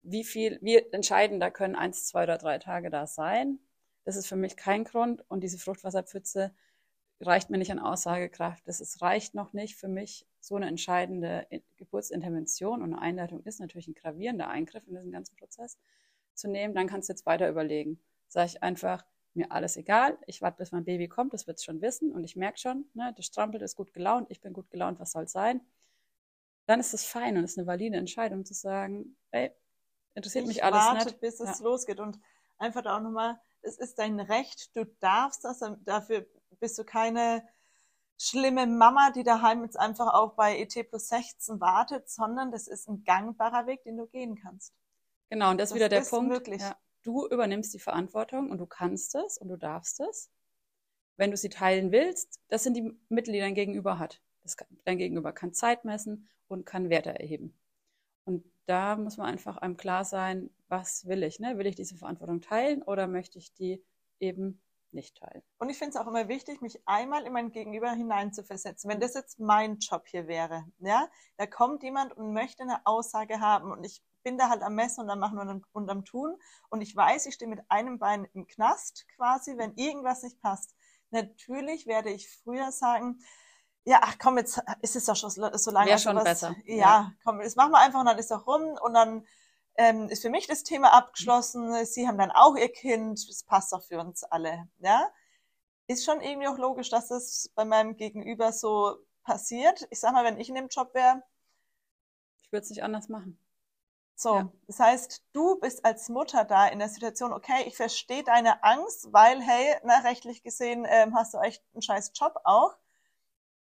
wie 0.03 0.25
viel, 0.25 0.59
wie 0.61 0.77
entscheidender 0.93 1.51
können 1.51 1.77
eins, 1.77 2.07
zwei 2.07 2.25
oder 2.25 2.37
drei 2.37 2.59
Tage 2.59 2.91
da 2.91 3.07
sein. 3.07 3.61
Das 4.05 4.17
ist 4.17 4.27
für 4.27 4.37
mich 4.37 4.57
kein 4.57 4.85
Grund. 4.85 5.25
Und 5.29 5.43
diese 5.43 5.59
Fruchtwasserpfütze 5.59 6.53
reicht 7.21 7.49
mir 7.49 7.59
nicht 7.59 7.73
an 7.73 7.79
Aussagekraft. 7.79 8.67
Das 8.67 8.81
ist, 8.81 9.01
reicht 9.03 9.35
noch 9.35 9.53
nicht 9.53 9.77
für 9.77 9.89
mich. 9.89 10.27
So 10.41 10.57
eine 10.57 10.67
entscheidende 10.67 11.47
Geburtsintervention 11.77 12.83
und 12.83 12.93
eine 12.93 13.01
Einleitung 13.01 13.43
ist 13.45 13.61
natürlich 13.61 13.89
ein 13.89 13.95
gravierender 13.95 14.49
Eingriff 14.49 14.87
in 14.89 14.95
diesen 14.95 15.13
ganzen 15.13 15.37
Prozess 15.37 15.79
zu 16.35 16.49
nehmen. 16.49 16.75
Dann 16.75 16.87
kannst 16.87 17.09
du 17.09 17.13
jetzt 17.13 17.27
weiter 17.27 17.49
überlegen. 17.49 18.01
Sage 18.29 18.47
ich 18.47 18.63
einfach, 18.63 19.05
mir 19.35 19.51
alles 19.51 19.77
egal. 19.77 20.19
Ich 20.27 20.43
warte, 20.43 20.59
bis 20.59 20.73
mein 20.73 20.85
Baby 20.85 21.09
kommt, 21.09 21.33
das 21.33 21.47
wird 21.47 21.59
es 21.59 21.65
schon 21.65 21.81
wissen. 21.81 22.13
Und 22.13 22.25
ich 22.25 22.37
merke 22.37 22.59
schon, 22.59 22.87
ne, 22.95 23.13
das 23.17 23.27
strampelt, 23.27 23.63
ist 23.63 23.77
gut 23.77 23.93
gelaunt, 23.93 24.31
ich 24.31 24.41
bin 24.41 24.53
gut 24.53 24.71
gelaunt, 24.71 25.01
was 25.01 25.13
soll 25.13 25.25
es 25.25 25.33
sein? 25.33 25.61
Dann 26.67 26.81
ist 26.81 26.95
es 26.95 27.05
fein 27.05 27.37
und 27.37 27.45
ist 27.45 27.59
eine 27.59 27.67
valide 27.67 27.97
Entscheidung 27.97 28.45
zu 28.45 28.55
sagen, 28.55 29.17
ey, 29.33 29.53
interessiert 30.15 30.45
ich 30.45 30.49
mich 30.49 30.65
alles 30.65 30.81
warte, 30.81 31.07
nicht. 31.07 31.21
bis 31.21 31.41
es 31.41 31.59
Ja. 31.59 31.65
losgeht. 31.65 32.01
Und 32.01 32.19
einfach 32.59 32.83
da 32.83 32.97
auch 32.97 33.03
nochmal, 33.03 33.39
es 33.63 33.77
ist 33.77 33.99
dein 33.99 34.21
Recht, 34.21 34.75
du 34.77 34.85
darfst 35.01 35.45
das, 35.45 35.61
dafür 35.85 36.27
bist 36.61 36.79
du 36.79 36.85
keine 36.85 37.47
schlimme 38.19 38.67
Mama, 38.67 39.11
die 39.11 39.25
daheim 39.25 39.65
jetzt 39.65 39.79
einfach 39.79 40.15
auch 40.15 40.35
bei 40.35 40.59
ET 40.59 40.73
plus 40.85 41.09
16 41.09 41.61
wartet, 41.61 42.09
sondern 42.09 42.53
das 42.53 42.69
ist 42.69 42.89
ein 42.89 43.05
gangbarer 43.05 43.67
Weg, 43.67 43.83
den 43.83 43.97
du 43.97 44.07
gehen 44.07 44.37
kannst. 44.37 44.73
Genau, 45.31 45.51
und 45.51 45.61
das 45.61 45.71
ist 45.71 45.73
Das 45.73 45.77
wieder 45.77 45.89
der 45.89 46.01
ist 46.03 46.11
Punkt. 46.11 46.31
möglich. 46.31 46.61
Ja, 46.61 46.77
du 47.03 47.27
übernimmst 47.29 47.73
die 47.75 47.79
Verantwortung 47.79 48.51
und 48.51 48.59
du 48.59 48.67
kannst 48.67 49.15
es 49.15 49.39
und 49.39 49.49
du 49.49 49.57
darfst 49.57 50.01
es. 50.01 50.31
Wenn 51.17 51.31
du 51.31 51.37
sie 51.37 51.49
teilen 51.49 51.93
willst, 51.93 52.41
das 52.49 52.65
sind 52.65 52.75
die 52.77 52.93
Mittel, 53.09 53.33
die 53.33 53.39
dein 53.41 53.55
Gegenüber 53.55 53.99
hat. 53.99 54.21
Das 54.43 54.57
kann, 54.57 54.69
dein 54.85 54.99
Gegenüber 54.99 55.33
kann 55.33 55.53
Zeit 55.53 55.85
messen 55.85 56.29
und 56.49 56.67
kann 56.67 56.91
Werte 56.91 57.19
erheben. 57.19 57.57
Und 58.25 58.45
da 58.67 58.97
muss 58.97 59.17
man 59.17 59.27
einfach 59.27 59.59
einem 59.59 59.77
klar 59.77 60.05
sein, 60.05 60.51
was 60.69 61.07
will 61.07 61.23
ich? 61.23 61.39
Ne? 61.41 61.57
Will 61.59 61.67
ich 61.67 61.77
diese 61.77 61.97
Verantwortung 61.97 62.41
teilen 62.41 62.83
oder 62.83 63.07
möchte 63.07 63.39
ich 63.39 63.53
die 63.53 63.83
eben 64.19 64.61
nicht 64.91 65.17
teilen? 65.17 65.43
Und 65.59 65.69
ich 65.69 65.79
finde 65.79 65.91
es 65.91 65.97
auch 65.97 66.07
immer 66.07 66.29
wichtig, 66.29 66.61
mich 66.63 66.81
einmal 66.87 67.25
in 67.27 67.33
mein 67.33 67.53
Gegenüber 67.53 67.93
hineinzuversetzen. 67.93 68.91
Wenn 68.91 69.01
das 69.01 69.15
jetzt 69.15 69.39
mein 69.39 69.79
Job 69.79 70.07
hier 70.09 70.27
wäre, 70.27 70.65
ja, 70.79 71.09
da 71.37 71.47
kommt 71.47 71.83
jemand 71.83 72.17
und 72.17 72.33
möchte 72.33 72.63
eine 72.63 72.87
Aussage 72.87 73.41
haben 73.41 73.71
und 73.71 73.85
ich 73.85 74.03
bin 74.25 74.37
da 74.39 74.49
halt 74.49 74.63
am 74.63 74.75
Messen 74.75 75.05
und 75.05 75.11
am 75.11 75.21
Machen 75.21 75.39
und 75.39 75.49
am, 75.49 75.65
und 75.73 75.89
am 75.91 76.05
Tun 76.05 76.37
und 76.71 76.81
ich 76.81 76.97
weiß, 76.97 77.27
ich 77.27 77.35
stehe 77.35 77.49
mit 77.49 77.61
einem 77.71 77.99
Bein 78.01 78.25
im 78.35 78.49
Knast 78.49 79.07
quasi, 79.15 79.57
wenn 79.57 79.75
irgendwas 79.77 80.25
nicht 80.25 80.41
passt. 80.43 80.75
Natürlich 81.11 81.87
werde 81.87 82.11
ich 82.11 82.29
früher 82.43 82.73
sagen, 82.73 83.21
ja, 83.85 84.01
ach 84.03 84.17
komm, 84.19 84.39
jetzt 84.39 84.61
ist 84.83 84.97
es 84.97 85.05
doch 85.05 85.15
schon 85.15 85.31
so 85.31 85.71
lange. 85.71 85.89
Wäre 85.91 85.99
schon 85.99 86.13
sowas- 86.17 86.25
besser, 86.25 86.57
Ja, 86.65 86.77
ja. 86.77 87.13
komm, 87.23 87.39
das 87.41 87.55
machen 87.55 87.71
wir 87.73 87.79
einfach 87.79 88.01
und 88.01 88.07
dann 88.07 88.19
ist 88.19 88.31
doch 88.33 88.47
rum 88.49 88.77
und 88.83 88.95
dann 88.95 89.25
ähm, 89.77 90.09
ist 90.09 90.23
für 90.23 90.31
mich 90.31 90.47
das 90.47 90.63
Thema 90.65 90.93
abgeschlossen. 90.95 91.85
Sie 91.85 92.09
haben 92.09 92.17
dann 92.19 92.31
auch 92.31 92.57
ihr 92.57 92.73
Kind, 92.73 93.29
das 93.29 93.43
passt 93.45 93.73
doch 93.73 93.83
für 93.83 94.01
uns 94.01 94.25
alle, 94.25 94.69
ja. 94.79 95.07
Ist 95.87 96.05
schon 96.07 96.23
irgendwie 96.23 96.49
auch 96.49 96.57
logisch, 96.57 96.89
dass 96.89 97.09
das 97.09 97.51
bei 97.55 97.65
meinem 97.67 97.97
Gegenüber 97.97 98.53
so 98.53 98.97
passiert. 99.23 99.87
Ich 99.91 100.01
sag 100.01 100.13
mal, 100.15 100.25
wenn 100.25 100.41
ich 100.41 100.49
in 100.49 100.55
dem 100.55 100.69
Job 100.69 100.95
wäre, 100.95 101.23
Ich 102.43 102.51
würde 102.53 102.63
es 102.65 102.71
nicht 102.71 102.83
anders 102.83 103.09
machen. 103.09 103.39
So, 104.25 104.35
Ja. 104.37 104.53
das 104.67 104.81
heißt, 104.81 105.23
du 105.33 105.61
bist 105.61 105.85
als 105.85 106.09
Mutter 106.09 106.45
da 106.45 106.67
in 106.67 106.79
der 106.81 106.89
Situation, 106.89 107.33
okay, 107.33 107.65
ich 107.67 107.77
verstehe 107.77 108.25
deine 108.25 108.63
Angst, 108.65 109.13
weil, 109.13 109.41
hey, 109.41 109.77
na, 109.85 109.99
rechtlich 110.01 110.43
gesehen 110.43 110.87
ähm, 110.89 111.15
hast 111.15 111.35
du 111.35 111.39
echt 111.39 111.63
einen 111.75 111.83
scheiß 111.83 112.13
Job 112.15 112.41
auch. 112.45 112.77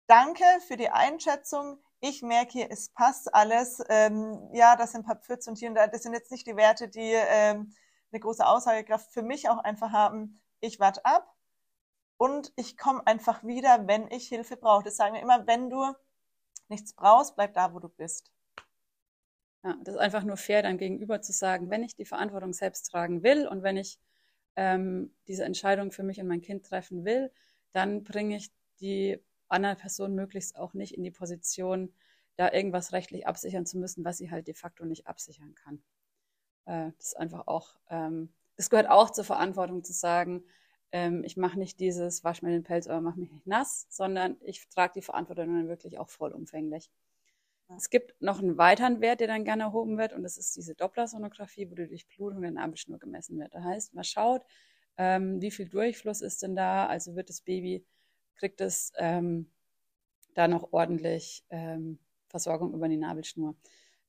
Danke 0.06 0.44
für 0.66 0.76
die 0.76 0.90
Einschätzung. 0.90 1.78
Ich 2.00 2.22
merke 2.22 2.52
hier, 2.52 2.70
es 2.70 2.90
passt 2.90 3.34
alles. 3.34 3.82
Ähm, 3.88 4.48
ja, 4.52 4.76
das 4.76 4.92
sind 4.92 5.02
ein 5.02 5.06
paar 5.06 5.16
Pfütze 5.16 5.50
und 5.50 5.58
hier 5.58 5.70
und 5.70 5.74
da. 5.74 5.86
Das 5.86 6.02
sind 6.02 6.12
jetzt 6.12 6.30
nicht 6.30 6.46
die 6.46 6.56
Werte, 6.56 6.88
die 6.88 7.12
ähm, 7.12 7.74
eine 8.12 8.20
große 8.20 8.46
Aussagekraft 8.46 9.10
für 9.12 9.22
mich 9.22 9.48
auch 9.48 9.58
einfach 9.58 9.92
haben. 9.92 10.40
Ich 10.60 10.78
warte 10.80 11.04
ab 11.04 11.34
und 12.16 12.52
ich 12.56 12.76
komme 12.76 13.06
einfach 13.06 13.42
wieder, 13.44 13.86
wenn 13.86 14.10
ich 14.10 14.28
Hilfe 14.28 14.56
brauche. 14.56 14.84
Das 14.84 14.96
sagen 14.96 15.14
wir 15.14 15.22
immer, 15.22 15.46
wenn 15.46 15.70
du 15.70 15.94
nichts 16.68 16.92
brauchst, 16.94 17.34
bleib 17.36 17.54
da, 17.54 17.72
wo 17.74 17.80
du 17.80 17.88
bist. 17.88 18.30
Ja, 19.64 19.76
das 19.82 19.94
ist 19.94 20.00
einfach 20.00 20.24
nur 20.24 20.36
fair, 20.36 20.62
deinem 20.62 20.78
Gegenüber 20.78 21.20
zu 21.22 21.32
sagen, 21.32 21.70
wenn 21.70 21.82
ich 21.82 21.94
die 21.96 22.04
Verantwortung 22.04 22.52
selbst 22.52 22.84
tragen 22.90 23.22
will 23.22 23.46
und 23.48 23.62
wenn 23.62 23.76
ich 23.76 23.98
ähm, 24.56 25.14
diese 25.26 25.44
Entscheidung 25.44 25.90
für 25.90 26.02
mich 26.02 26.20
und 26.20 26.26
mein 26.28 26.42
Kind 26.42 26.66
treffen 26.66 27.04
will, 27.04 27.32
dann 27.72 28.04
bringe 28.04 28.36
ich 28.36 28.52
die 28.80 29.18
andere 29.48 29.76
Person 29.76 30.14
möglichst 30.14 30.56
auch 30.56 30.74
nicht 30.74 30.94
in 30.94 31.02
die 31.02 31.10
Position, 31.10 31.94
da 32.36 32.52
irgendwas 32.52 32.92
rechtlich 32.92 33.26
absichern 33.26 33.64
zu 33.66 33.78
müssen, 33.78 34.04
was 34.04 34.18
sie 34.18 34.30
halt 34.30 34.48
de 34.48 34.54
facto 34.54 34.84
nicht 34.84 35.06
absichern 35.06 35.54
kann. 35.54 35.82
Äh, 36.66 36.92
das 36.98 37.08
ist 37.08 37.18
einfach 37.18 37.46
auch, 37.48 37.76
ähm, 37.90 38.30
das 38.56 38.70
gehört 38.70 38.90
auch 38.90 39.10
zur 39.10 39.24
Verantwortung 39.24 39.84
zu 39.84 39.92
sagen, 39.92 40.44
ähm, 40.92 41.24
ich 41.24 41.36
mache 41.36 41.58
nicht 41.58 41.80
dieses, 41.80 42.24
wasch 42.24 42.42
mir 42.42 42.50
den 42.50 42.64
Pelz 42.64 42.86
oder 42.86 43.00
mach 43.00 43.16
mich 43.16 43.30
nicht 43.32 43.46
nass, 43.46 43.86
sondern 43.90 44.36
ich 44.42 44.68
trage 44.68 44.94
die 44.96 45.02
Verantwortung 45.02 45.46
dann 45.54 45.68
wirklich 45.68 45.98
auch 45.98 46.10
vollumfänglich. 46.10 46.90
Es 47.76 47.90
gibt 47.90 48.20
noch 48.20 48.40
einen 48.40 48.58
weiteren 48.58 49.00
Wert, 49.00 49.20
der 49.20 49.26
dann 49.26 49.44
gerne 49.44 49.64
erhoben 49.64 49.96
wird, 49.96 50.12
und 50.12 50.22
das 50.22 50.36
ist 50.36 50.56
diese 50.56 50.74
Dopplersonographie, 50.74 51.70
wo 51.70 51.74
die 51.74 51.88
Durchblutung 51.88 52.42
der 52.42 52.50
Nabelschnur 52.50 52.98
gemessen 52.98 53.38
wird. 53.38 53.54
Das 53.54 53.64
heißt, 53.64 53.94
man 53.94 54.04
schaut, 54.04 54.42
ähm, 54.96 55.40
wie 55.40 55.50
viel 55.50 55.68
Durchfluss 55.68 56.20
ist 56.20 56.42
denn 56.42 56.54
da, 56.54 56.86
also 56.86 57.16
wird 57.16 57.28
das 57.28 57.40
Baby, 57.40 57.84
kriegt 58.36 58.60
es 58.60 58.92
ähm, 58.96 59.50
da 60.34 60.48
noch 60.48 60.72
ordentlich 60.72 61.44
ähm, 61.50 61.98
Versorgung 62.28 62.74
über 62.74 62.88
die 62.88 62.96
Nabelschnur. 62.96 63.56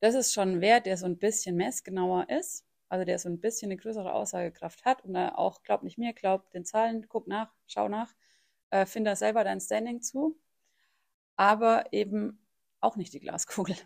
Das 0.00 0.14
ist 0.14 0.32
schon 0.34 0.52
ein 0.52 0.60
Wert, 0.60 0.86
der 0.86 0.96
so 0.96 1.06
ein 1.06 1.18
bisschen 1.18 1.56
messgenauer 1.56 2.28
ist, 2.28 2.64
also 2.88 3.04
der 3.04 3.18
so 3.18 3.28
ein 3.28 3.40
bisschen 3.40 3.70
eine 3.70 3.80
größere 3.80 4.12
Aussagekraft 4.12 4.84
hat 4.84 5.04
und 5.04 5.14
da 5.14 5.34
auch, 5.34 5.62
glaub 5.62 5.82
nicht 5.82 5.98
mir, 5.98 6.12
glaub 6.12 6.50
den 6.50 6.64
Zahlen, 6.64 7.06
guck 7.08 7.26
nach, 7.26 7.52
schau 7.66 7.88
nach, 7.88 8.14
äh, 8.70 8.86
finde 8.86 9.10
da 9.10 9.16
selber 9.16 9.44
dein 9.44 9.60
Standing 9.60 10.02
zu, 10.02 10.38
aber 11.36 11.92
eben 11.92 12.45
auch 12.86 12.96
nicht 12.96 13.12
die 13.12 13.20
Glaskugel. 13.20 13.76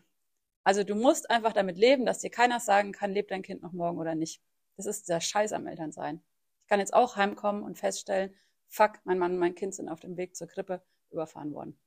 Also 0.62 0.85
du 0.85 0.95
musst 0.95 1.30
einfach 1.30 1.52
damit 1.52 1.78
leben, 1.78 2.04
dass 2.04 2.19
dir 2.19 2.30
keiner 2.30 2.61
sagen 2.61 2.92
kann, 2.92 3.12
lebt 3.12 3.30
dein 3.30 3.42
Kind 3.42 3.62
noch 3.62 3.73
morgen 3.73 3.99
oder 3.99 4.14
nicht. 4.14 4.42
Das 4.76 4.87
ist 4.87 5.09
der 5.09 5.21
Scheiß 5.21 5.52
am 5.52 5.66
Elternsein. 5.66 6.23
Ich 6.62 6.69
kann 6.69 6.80
jetzt 6.80 6.95
auch 6.95 7.16
heimkommen 7.16 7.62
und 7.62 7.78
feststellen, 7.78 8.35
fuck, 8.69 9.00
mein 9.04 9.19
Mann 9.19 9.33
und 9.33 9.38
mein 9.38 9.54
Kind 9.54 9.75
sind 9.75 9.88
auf 9.88 10.00
dem 10.00 10.16
Weg 10.16 10.37
zur 10.37 10.47
Krippe 10.47 10.83
überfahren 11.11 11.54
worden. 11.54 11.78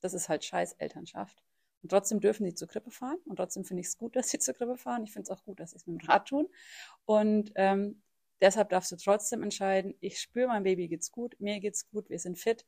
Das 0.00 0.14
ist 0.14 0.28
halt 0.28 0.44
Scheiß 0.44 0.74
Elternschaft. 0.74 1.42
Und 1.82 1.90
trotzdem 1.90 2.20
dürfen 2.20 2.44
die 2.44 2.54
zur 2.54 2.68
Krippe 2.68 2.90
fahren 2.90 3.18
und 3.26 3.36
trotzdem 3.36 3.64
finde 3.64 3.82
ich 3.82 3.86
es 3.86 3.96
gut, 3.96 4.16
dass 4.16 4.28
sie 4.28 4.38
zur 4.40 4.54
Krippe 4.54 4.76
fahren. 4.76 5.04
Ich 5.04 5.12
finde 5.12 5.30
es 5.30 5.30
auch 5.30 5.44
gut, 5.44 5.60
dass 5.60 5.70
sie 5.70 5.76
es 5.76 5.86
mit 5.86 6.02
dem 6.02 6.08
Rad 6.08 6.28
tun. 6.28 6.48
Und 7.04 7.52
ähm, 7.54 8.02
deshalb 8.40 8.70
darfst 8.70 8.90
du 8.92 8.96
trotzdem 8.96 9.42
entscheiden, 9.42 9.94
ich 10.00 10.20
spüre, 10.20 10.48
mein 10.48 10.64
Baby 10.64 10.88
geht's 10.88 11.12
gut, 11.12 11.40
mir 11.40 11.60
geht's 11.60 11.88
gut, 11.88 12.10
wir 12.10 12.18
sind 12.18 12.38
fit. 12.38 12.66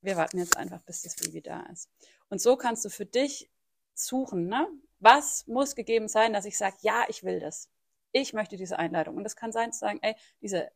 Wir 0.00 0.16
warten 0.16 0.38
jetzt 0.38 0.56
einfach, 0.56 0.80
bis 0.82 1.02
das 1.02 1.16
Baby 1.16 1.42
da 1.42 1.62
ist. 1.72 1.90
Und 2.30 2.40
so 2.40 2.56
kannst 2.56 2.84
du 2.84 2.90
für 2.90 3.06
dich 3.06 3.50
suchen, 3.94 4.46
ne? 4.46 4.68
Was 5.00 5.46
muss 5.46 5.76
gegeben 5.76 6.08
sein, 6.08 6.32
dass 6.32 6.44
ich 6.44 6.58
sage, 6.58 6.76
ja, 6.80 7.04
ich 7.08 7.22
will 7.22 7.40
das. 7.40 7.70
Ich 8.12 8.32
möchte 8.32 8.56
diese 8.56 8.78
Einleitung. 8.78 9.16
Und 9.16 9.24
das 9.24 9.36
kann 9.36 9.52
sein 9.52 9.72
zu 9.72 9.78
sagen, 9.78 10.00
ey, 10.02 10.14
dieser 10.40 10.70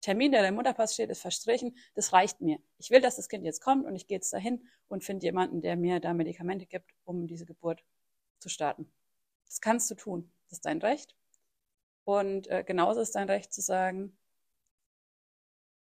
Termin, 0.00 0.32
der 0.32 0.42
der 0.42 0.52
Mutterpass 0.52 0.94
steht, 0.94 1.10
ist 1.10 1.20
verstrichen, 1.20 1.76
das 1.94 2.12
reicht 2.12 2.40
mir. 2.40 2.58
Ich 2.78 2.90
will, 2.90 3.00
dass 3.00 3.16
das 3.16 3.28
Kind 3.28 3.44
jetzt 3.44 3.60
kommt 3.60 3.86
und 3.86 3.94
ich 3.94 4.06
gehe 4.06 4.16
jetzt 4.16 4.32
dahin 4.32 4.66
und 4.88 5.04
finde 5.04 5.24
jemanden, 5.24 5.60
der 5.60 5.76
mir 5.76 6.00
da 6.00 6.12
Medikamente 6.12 6.66
gibt, 6.66 6.92
um 7.04 7.26
diese 7.26 7.46
Geburt 7.46 7.84
zu 8.38 8.48
starten. 8.48 8.90
Das 9.46 9.60
kannst 9.60 9.90
du 9.90 9.94
tun. 9.94 10.30
Das 10.48 10.58
ist 10.58 10.66
dein 10.66 10.78
Recht. 10.78 11.14
Und 12.04 12.48
äh, 12.48 12.64
genauso 12.64 13.00
ist 13.00 13.14
dein 13.14 13.28
Recht 13.28 13.52
zu 13.52 13.60
sagen, 13.60 14.16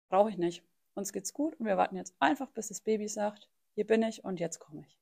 brauche 0.08 0.28
ich 0.28 0.38
nicht. 0.38 0.62
Uns 0.94 1.12
geht's 1.12 1.32
gut 1.32 1.58
und 1.58 1.66
wir 1.66 1.76
warten 1.76 1.96
jetzt 1.96 2.14
einfach, 2.18 2.50
bis 2.50 2.68
das 2.68 2.80
Baby 2.80 3.08
sagt, 3.08 3.48
hier 3.74 3.86
bin 3.86 4.02
ich 4.02 4.24
und 4.24 4.40
jetzt 4.40 4.58
komme 4.58 4.84
ich. 4.86 4.98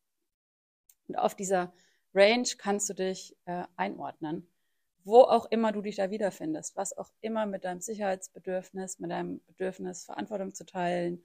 Und 1.09 1.17
auf 1.17 1.35
dieser 1.35 1.73
Range 2.15 2.49
kannst 2.59 2.89
du 2.91 2.95
dich 2.95 3.37
äh, 3.45 3.65
einordnen, 3.77 4.49
wo 5.05 5.23
auch 5.23 5.47
immer 5.47 5.73
du 5.73 5.83
dich 5.83 5.97
da 5.97 6.11
wiederfindest, 6.11 6.77
was 6.77 6.97
auch 6.97 7.11
immer 7.21 7.47
mit 7.47 7.65
deinem 7.65 7.81
Sicherheitsbedürfnis, 7.81 8.99
mit 8.99 9.11
deinem 9.11 9.41
Bedürfnis, 9.47 10.05
Verantwortung 10.05 10.55
zu 10.55 10.65
teilen, 10.65 11.25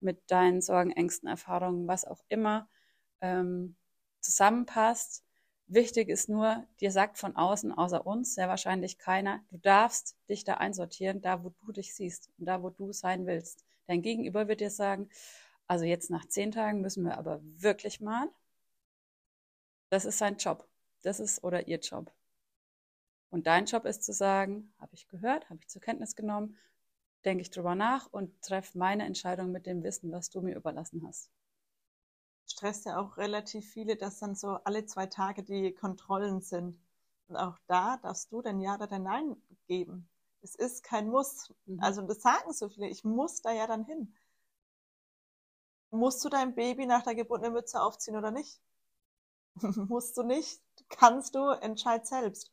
mit 0.00 0.30
deinen 0.30 0.60
Sorgen, 0.60 0.90
Ängsten, 0.90 1.28
Erfahrungen, 1.28 1.88
was 1.88 2.04
auch 2.04 2.22
immer 2.28 2.68
ähm, 3.20 3.76
zusammenpasst. 4.20 5.24
Wichtig 5.66 6.10
ist 6.10 6.28
nur, 6.28 6.66
dir 6.80 6.90
sagt 6.90 7.16
von 7.16 7.36
außen, 7.36 7.72
außer 7.72 8.06
uns, 8.06 8.34
sehr 8.34 8.48
wahrscheinlich 8.48 8.98
keiner, 8.98 9.42
du 9.50 9.56
darfst 9.56 10.16
dich 10.28 10.44
da 10.44 10.54
einsortieren, 10.54 11.22
da 11.22 11.42
wo 11.42 11.54
du 11.64 11.72
dich 11.72 11.94
siehst 11.94 12.30
und 12.38 12.44
da 12.46 12.62
wo 12.62 12.68
du 12.68 12.92
sein 12.92 13.26
willst. 13.26 13.64
Dein 13.86 14.02
Gegenüber 14.02 14.46
wird 14.46 14.60
dir 14.60 14.70
sagen, 14.70 15.08
also 15.66 15.84
jetzt 15.84 16.10
nach 16.10 16.26
zehn 16.26 16.52
Tagen 16.52 16.80
müssen 16.80 17.04
wir 17.04 17.18
aber 17.18 17.40
wirklich 17.42 18.00
mal. 18.00 18.28
Das 19.90 20.04
ist 20.04 20.18
sein 20.18 20.36
Job. 20.36 20.68
Das 21.02 21.20
ist 21.20 21.44
oder 21.44 21.68
ihr 21.68 21.78
Job. 21.78 22.12
Und 23.30 23.46
dein 23.46 23.66
Job 23.66 23.84
ist 23.84 24.02
zu 24.04 24.12
sagen, 24.12 24.72
habe 24.78 24.94
ich 24.94 25.08
gehört, 25.08 25.50
habe 25.50 25.58
ich 25.60 25.68
zur 25.68 25.82
Kenntnis 25.82 26.14
genommen, 26.14 26.56
denke 27.24 27.42
ich 27.42 27.50
drüber 27.50 27.74
nach 27.74 28.06
und 28.12 28.40
treffe 28.42 28.78
meine 28.78 29.04
Entscheidung 29.04 29.50
mit 29.50 29.66
dem 29.66 29.82
Wissen, 29.82 30.12
was 30.12 30.30
du 30.30 30.40
mir 30.40 30.54
überlassen 30.54 31.02
hast. 31.06 31.30
Stresst 32.46 32.86
ja 32.86 32.98
auch 33.00 33.16
relativ 33.16 33.68
viele, 33.68 33.96
dass 33.96 34.18
dann 34.18 34.34
so 34.34 34.58
alle 34.64 34.86
zwei 34.86 35.06
Tage 35.06 35.42
die 35.42 35.72
Kontrollen 35.72 36.42
sind. 36.42 36.78
Und 37.28 37.36
auch 37.36 37.58
da 37.66 37.96
darfst 37.96 38.30
du 38.30 38.42
dein 38.42 38.60
Ja 38.60 38.74
oder 38.74 38.86
dein 38.86 39.02
Nein 39.02 39.36
geben. 39.66 40.08
Es 40.42 40.54
ist 40.54 40.82
kein 40.82 41.08
Muss. 41.08 41.52
Mhm. 41.64 41.80
Also 41.80 42.02
das 42.02 42.20
sagen 42.20 42.52
so 42.52 42.68
viele, 42.68 42.88
ich 42.88 43.02
muss 43.02 43.40
da 43.40 43.50
ja 43.50 43.66
dann 43.66 43.84
hin. 43.84 44.14
Musst 45.94 46.24
du 46.24 46.28
dein 46.28 46.54
Baby 46.54 46.86
nach 46.86 47.02
der 47.02 47.14
Geburt 47.14 47.42
eine 47.42 47.52
Mütze 47.52 47.80
aufziehen 47.80 48.16
oder 48.16 48.30
nicht? 48.30 48.60
Musst 49.88 50.16
du 50.16 50.22
nicht, 50.22 50.60
kannst 50.88 51.34
du, 51.34 51.48
entscheid 51.50 52.06
selbst. 52.06 52.52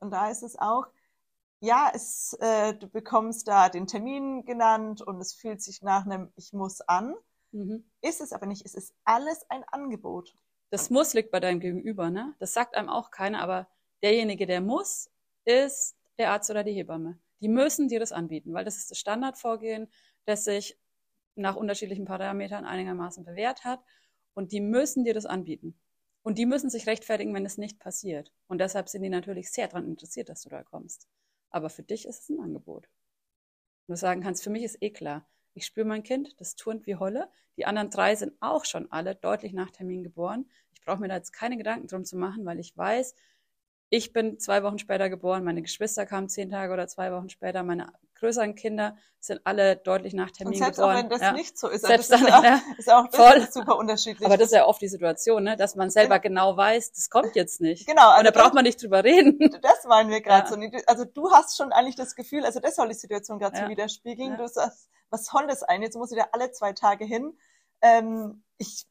Und 0.00 0.10
da 0.10 0.30
ist 0.30 0.42
es 0.42 0.58
auch, 0.58 0.86
ja, 1.60 1.90
es, 1.92 2.34
äh, 2.40 2.74
du 2.74 2.88
bekommst 2.88 3.48
da 3.48 3.68
den 3.68 3.86
Termin 3.86 4.44
genannt 4.44 5.02
und 5.02 5.20
es 5.20 5.34
fühlt 5.34 5.60
sich 5.60 5.82
nach 5.82 6.06
einem 6.06 6.32
Ich 6.36 6.52
muss 6.52 6.80
an. 6.80 7.14
Mhm. 7.50 7.84
Ist 8.00 8.20
es 8.20 8.32
aber 8.32 8.46
nicht. 8.46 8.64
Es 8.64 8.74
ist 8.74 8.94
alles 9.04 9.44
ein 9.50 9.64
Angebot. 9.64 10.34
Das 10.70 10.90
Muss 10.90 11.14
liegt 11.14 11.30
bei 11.30 11.40
deinem 11.40 11.60
Gegenüber, 11.60 12.10
ne? 12.10 12.34
Das 12.38 12.52
sagt 12.52 12.74
einem 12.74 12.90
auch 12.90 13.10
keiner, 13.10 13.40
aber 13.40 13.68
derjenige, 14.02 14.46
der 14.46 14.60
muss, 14.60 15.10
ist 15.44 15.96
der 16.18 16.32
Arzt 16.32 16.50
oder 16.50 16.62
die 16.62 16.74
Hebamme. 16.74 17.18
Die 17.40 17.48
müssen 17.48 17.88
dir 17.88 18.00
das 18.00 18.12
anbieten, 18.12 18.52
weil 18.52 18.64
das 18.64 18.76
ist 18.76 18.90
das 18.90 18.98
Standardvorgehen, 18.98 19.90
das 20.26 20.44
sich 20.44 20.78
nach 21.38 21.56
unterschiedlichen 21.56 22.04
Parametern 22.04 22.64
einigermaßen 22.64 23.24
bewährt 23.24 23.64
hat. 23.64 23.80
Und 24.34 24.52
die 24.52 24.60
müssen 24.60 25.04
dir 25.04 25.14
das 25.14 25.26
anbieten. 25.26 25.78
Und 26.22 26.38
die 26.38 26.46
müssen 26.46 26.70
sich 26.70 26.86
rechtfertigen, 26.86 27.34
wenn 27.34 27.46
es 27.46 27.58
nicht 27.58 27.78
passiert. 27.78 28.32
Und 28.46 28.60
deshalb 28.60 28.88
sind 28.88 29.02
die 29.02 29.08
natürlich 29.08 29.50
sehr 29.50 29.68
daran 29.68 29.86
interessiert, 29.86 30.28
dass 30.28 30.42
du 30.42 30.50
da 30.50 30.62
kommst. 30.62 31.08
Aber 31.50 31.70
für 31.70 31.82
dich 31.82 32.06
ist 32.06 32.22
es 32.22 32.28
ein 32.28 32.40
Angebot. 32.40 32.88
Wenn 33.86 33.94
du 33.94 33.98
sagen 33.98 34.20
kannst, 34.20 34.44
für 34.44 34.50
mich 34.50 34.64
ist 34.64 34.82
eh 34.82 34.90
klar, 34.90 35.26
ich 35.54 35.64
spüre 35.66 35.86
mein 35.86 36.02
Kind, 36.02 36.38
das 36.38 36.54
turnt 36.54 36.86
wie 36.86 36.96
Holle. 36.96 37.30
Die 37.56 37.66
anderen 37.66 37.90
drei 37.90 38.14
sind 38.14 38.34
auch 38.40 38.64
schon 38.64 38.92
alle 38.92 39.14
deutlich 39.14 39.52
nach 39.52 39.70
Termin 39.70 40.04
geboren. 40.04 40.48
Ich 40.72 40.80
brauche 40.82 41.00
mir 41.00 41.08
da 41.08 41.16
jetzt 41.16 41.32
keine 41.32 41.56
Gedanken 41.56 41.86
drum 41.88 42.04
zu 42.04 42.16
machen, 42.16 42.44
weil 42.44 42.60
ich 42.60 42.76
weiß, 42.76 43.14
ich 43.90 44.12
bin 44.12 44.38
zwei 44.38 44.62
Wochen 44.62 44.78
später 44.78 45.08
geboren, 45.08 45.44
meine 45.44 45.62
Geschwister 45.62 46.04
kamen 46.04 46.28
zehn 46.28 46.50
Tage 46.50 46.72
oder 46.72 46.88
zwei 46.88 47.10
Wochen 47.10 47.30
später, 47.30 47.62
meine 47.62 47.90
größeren 48.18 48.54
Kinder 48.54 48.96
sind 49.20 49.40
alle 49.44 49.76
deutlich 49.76 50.14
nach 50.14 50.30
Termin 50.30 50.54
und 50.54 50.58
selbst 50.58 50.76
geboren. 50.76 50.96
Selbst 50.96 51.06
auch 51.06 51.10
wenn 51.10 51.18
das 51.18 51.20
ja. 51.20 51.32
nicht 51.32 51.58
so 51.58 51.68
ist, 51.68 51.84
selbst 51.84 52.12
das 52.12 52.20
dann, 52.20 52.28
ist, 52.28 52.34
auch, 52.34 52.44
ja, 52.44 52.60
ist 52.78 52.92
auch 52.92 53.10
voll. 53.12 53.48
super 53.50 53.76
unterschiedlich. 53.76 54.24
Aber 54.24 54.36
das 54.36 54.48
ist 54.48 54.54
ja 54.54 54.66
oft 54.66 54.80
die 54.80 54.88
Situation, 54.88 55.44
ne, 55.44 55.56
dass 55.56 55.74
man 55.74 55.90
selber 55.90 56.18
genau 56.18 56.56
weiß, 56.56 56.92
das 56.92 57.10
kommt 57.10 57.34
jetzt 57.34 57.60
nicht. 57.60 57.86
Genau. 57.86 58.10
Also 58.10 58.20
und 58.20 58.24
da 58.26 58.40
braucht 58.40 58.54
man 58.54 58.64
nicht 58.64 58.82
drüber 58.82 59.04
reden. 59.04 59.38
Das 59.60 59.84
meinen 59.84 60.10
wir 60.10 60.20
gerade 60.20 60.48
ja. 60.48 60.70
so. 60.70 60.84
Also 60.86 61.04
du 61.04 61.30
hast 61.32 61.56
schon 61.56 61.72
eigentlich 61.72 61.96
das 61.96 62.14
Gefühl, 62.14 62.44
also 62.44 62.60
das 62.60 62.76
soll 62.76 62.88
die 62.88 62.94
Situation 62.94 63.38
gerade 63.38 63.56
so 63.56 63.68
widerspiegeln. 63.68 64.36
Du 64.36 64.46
sagst, 64.46 64.88
was 65.10 65.26
soll 65.26 65.46
das 65.46 65.62
ein? 65.62 65.82
Jetzt 65.82 65.96
muss 65.96 66.12
ich 66.12 66.18
da 66.18 66.28
alle 66.32 66.52
zwei 66.52 66.72
Tage 66.72 67.04
hin. 67.04 67.36
Ähm, 67.82 68.44
ich 68.56 68.86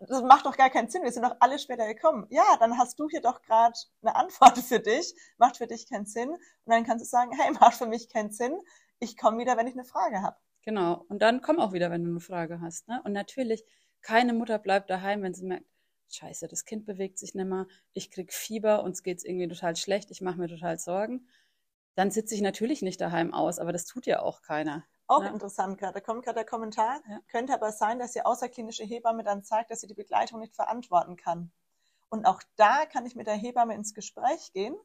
das 0.00 0.22
macht 0.22 0.46
doch 0.46 0.56
gar 0.56 0.70
keinen 0.70 0.88
Sinn, 0.88 1.02
wir 1.02 1.12
sind 1.12 1.24
doch 1.24 1.36
alle 1.40 1.58
später 1.58 1.86
gekommen. 1.86 2.26
Ja, 2.30 2.56
dann 2.60 2.78
hast 2.78 2.98
du 2.98 3.08
hier 3.08 3.20
doch 3.20 3.42
gerade 3.42 3.74
eine 4.02 4.14
Antwort 4.14 4.58
für 4.68 4.80
dich, 4.80 5.14
macht 5.38 5.56
für 5.56 5.66
dich 5.66 5.88
keinen 5.88 6.06
Sinn. 6.06 6.30
Und 6.30 6.40
dann 6.66 6.84
kannst 6.84 7.04
du 7.04 7.08
sagen, 7.08 7.32
hey, 7.38 7.50
macht 7.60 7.74
für 7.74 7.86
mich 7.86 8.08
keinen 8.08 8.30
Sinn, 8.30 8.58
ich 9.00 9.16
komme 9.16 9.38
wieder, 9.38 9.56
wenn 9.56 9.66
ich 9.66 9.74
eine 9.74 9.84
Frage 9.84 10.22
habe. 10.22 10.36
Genau, 10.62 11.04
und 11.08 11.22
dann 11.22 11.40
komm 11.40 11.60
auch 11.60 11.72
wieder, 11.72 11.90
wenn 11.90 12.04
du 12.04 12.10
eine 12.10 12.20
Frage 12.20 12.60
hast. 12.60 12.88
Ne? 12.88 13.00
Und 13.04 13.12
natürlich, 13.12 13.64
keine 14.02 14.32
Mutter 14.32 14.58
bleibt 14.58 14.90
daheim, 14.90 15.22
wenn 15.22 15.34
sie 15.34 15.46
merkt, 15.46 15.66
scheiße, 16.10 16.48
das 16.48 16.64
Kind 16.64 16.86
bewegt 16.86 17.18
sich 17.18 17.34
nicht 17.34 17.46
mehr, 17.46 17.66
ich 17.92 18.10
krieg 18.10 18.32
Fieber, 18.32 18.82
uns 18.82 19.02
geht's 19.02 19.24
irgendwie 19.24 19.48
total 19.48 19.76
schlecht, 19.76 20.10
ich 20.10 20.20
mache 20.20 20.38
mir 20.38 20.48
total 20.48 20.78
Sorgen. 20.78 21.28
Dann 21.94 22.10
sitze 22.10 22.34
ich 22.34 22.40
natürlich 22.40 22.82
nicht 22.82 23.00
daheim 23.00 23.34
aus, 23.34 23.58
aber 23.58 23.72
das 23.72 23.84
tut 23.84 24.06
ja 24.06 24.20
auch 24.20 24.42
keiner. 24.42 24.84
Auch 25.08 25.24
ja. 25.24 25.30
interessant 25.30 25.78
gerade. 25.78 25.94
Da 25.94 26.00
kommt 26.00 26.24
gerade 26.24 26.36
der 26.36 26.44
Kommentar. 26.44 27.00
Ja. 27.08 27.18
Könnte 27.28 27.54
aber 27.54 27.72
sein, 27.72 27.98
dass 27.98 28.12
die 28.12 28.24
außerklinische 28.24 28.84
Hebamme 28.84 29.24
dann 29.24 29.42
sagt, 29.42 29.70
dass 29.70 29.80
sie 29.80 29.86
die 29.86 29.94
Begleitung 29.94 30.38
nicht 30.38 30.54
verantworten 30.54 31.16
kann. 31.16 31.50
Und 32.10 32.26
auch 32.26 32.42
da 32.56 32.86
kann 32.86 33.06
ich 33.06 33.16
mit 33.16 33.26
der 33.26 33.34
Hebamme 33.34 33.74
ins 33.74 33.94
Gespräch 33.94 34.52
gehen 34.52 34.76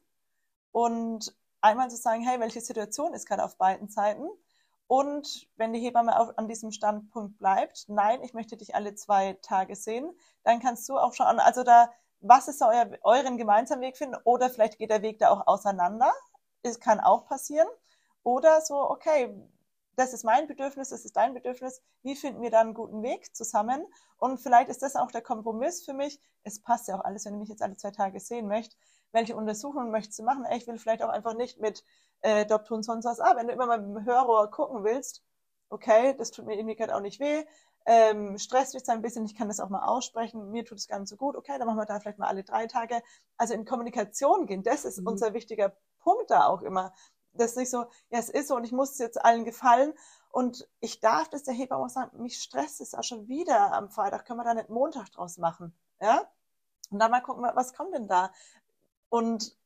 und 0.72 1.34
einmal 1.60 1.90
zu 1.90 1.96
so 1.96 2.02
sagen, 2.02 2.22
hey, 2.22 2.40
welche 2.40 2.60
Situation 2.60 3.14
ist 3.14 3.26
gerade 3.26 3.44
auf 3.44 3.56
beiden 3.56 3.88
Seiten? 3.88 4.28
Und 4.86 5.48
wenn 5.56 5.72
die 5.72 5.80
Hebamme 5.80 6.18
auf, 6.18 6.36
an 6.36 6.48
diesem 6.48 6.70
Standpunkt 6.70 7.38
bleibt, 7.38 7.86
nein, 7.88 8.22
ich 8.22 8.34
möchte 8.34 8.56
dich 8.56 8.74
alle 8.74 8.94
zwei 8.94 9.34
Tage 9.42 9.76
sehen, 9.76 10.10
dann 10.42 10.60
kannst 10.60 10.88
du 10.88 10.98
auch 10.98 11.14
schauen, 11.14 11.38
also 11.38 11.64
da, 11.64 11.90
was 12.20 12.48
ist 12.48 12.62
euer, 12.62 12.90
euren 13.02 13.36
gemeinsamen 13.36 13.82
Weg 13.82 13.96
finden? 13.96 14.16
Oder 14.24 14.50
vielleicht 14.50 14.78
geht 14.78 14.90
der 14.90 15.02
Weg 15.02 15.18
da 15.18 15.30
auch 15.30 15.46
auseinander. 15.46 16.12
Es 16.62 16.80
kann 16.80 17.00
auch 17.00 17.26
passieren. 17.26 17.68
Oder 18.22 18.60
so, 18.60 18.78
okay, 18.78 19.34
das 19.96 20.12
ist 20.12 20.24
mein 20.24 20.46
Bedürfnis, 20.46 20.90
das 20.90 21.04
ist 21.04 21.16
dein 21.16 21.34
Bedürfnis, 21.34 21.82
wie 22.02 22.16
finden 22.16 22.42
wir 22.42 22.50
da 22.50 22.60
einen 22.60 22.74
guten 22.74 23.02
Weg 23.02 23.34
zusammen? 23.34 23.86
Und 24.18 24.38
vielleicht 24.38 24.68
ist 24.68 24.82
das 24.82 24.96
auch 24.96 25.10
der 25.10 25.22
Kompromiss 25.22 25.84
für 25.84 25.92
mich. 25.92 26.20
Es 26.42 26.60
passt 26.60 26.88
ja 26.88 26.98
auch 26.98 27.04
alles, 27.04 27.24
wenn 27.24 27.34
du 27.34 27.38
mich 27.38 27.48
jetzt 27.48 27.62
alle 27.62 27.76
zwei 27.76 27.90
Tage 27.90 28.20
sehen 28.20 28.48
möchtest. 28.48 28.78
Welche 29.12 29.36
Untersuchungen 29.36 29.90
möchtest 29.90 30.18
du 30.18 30.24
machen? 30.24 30.44
Ich 30.52 30.66
will 30.66 30.78
vielleicht 30.78 31.02
auch 31.02 31.08
einfach 31.08 31.34
nicht 31.34 31.60
mit 31.60 31.84
äh, 32.22 32.46
Doppel 32.46 32.74
und 32.74 32.82
sonst 32.82 33.04
was. 33.04 33.20
Ah, 33.20 33.36
wenn 33.36 33.46
du 33.46 33.52
immer 33.52 33.66
mal 33.66 33.80
mit 33.80 33.96
dem 33.96 34.04
Hörrohr 34.04 34.50
gucken 34.50 34.84
willst, 34.84 35.22
okay, 35.68 36.14
das 36.16 36.30
tut 36.30 36.46
mir 36.46 36.56
irgendwie 36.56 36.76
gerade 36.76 36.94
auch 36.94 37.00
nicht 37.00 37.20
weh. 37.20 37.44
Ähm, 37.86 38.38
stresst 38.38 38.72
dich 38.72 38.88
ein 38.88 39.02
bisschen, 39.02 39.26
ich 39.26 39.36
kann 39.36 39.48
das 39.48 39.60
auch 39.60 39.68
mal 39.68 39.84
aussprechen, 39.84 40.50
mir 40.50 40.64
tut 40.64 40.78
es 40.78 40.88
gar 40.88 40.98
nicht 40.98 41.10
so 41.10 41.16
gut, 41.16 41.36
okay, 41.36 41.58
dann 41.58 41.66
machen 41.66 41.76
wir 41.76 41.84
da 41.84 42.00
vielleicht 42.00 42.18
mal 42.18 42.28
alle 42.28 42.42
drei 42.42 42.66
Tage. 42.66 43.02
Also 43.36 43.52
in 43.52 43.66
Kommunikation 43.66 44.46
gehen, 44.46 44.62
das 44.62 44.86
ist 44.86 45.00
mhm. 45.00 45.08
unser 45.08 45.34
wichtiger 45.34 45.76
Punkt 45.98 46.30
da 46.30 46.46
auch 46.46 46.62
immer 46.62 46.94
das 47.34 47.52
ist 47.52 47.56
nicht 47.56 47.70
so, 47.70 47.86
ja, 48.10 48.18
es 48.18 48.28
ist 48.28 48.48
so 48.48 48.56
und 48.56 48.64
ich 48.64 48.72
muss 48.72 48.98
jetzt 48.98 49.24
allen 49.24 49.44
gefallen. 49.44 49.94
Und 50.30 50.68
ich 50.80 51.00
darf 51.00 51.28
das 51.28 51.44
der 51.44 51.54
Hebamme 51.54 51.84
auch 51.84 51.88
sagen, 51.88 52.20
mich 52.20 52.42
stresst 52.42 52.80
es 52.80 52.94
auch 52.94 53.04
schon 53.04 53.28
wieder 53.28 53.72
am 53.72 53.88
Freitag, 53.88 54.24
können 54.24 54.40
wir 54.40 54.44
da 54.44 54.54
nicht 54.54 54.68
Montag 54.68 55.10
draus 55.12 55.38
machen. 55.38 55.72
Ja? 56.00 56.28
Und 56.90 56.98
dann 56.98 57.10
mal 57.10 57.20
gucken, 57.20 57.44
was 57.54 57.72
kommt 57.72 57.94
denn 57.94 58.08
da? 58.08 58.32
Und 59.10 59.56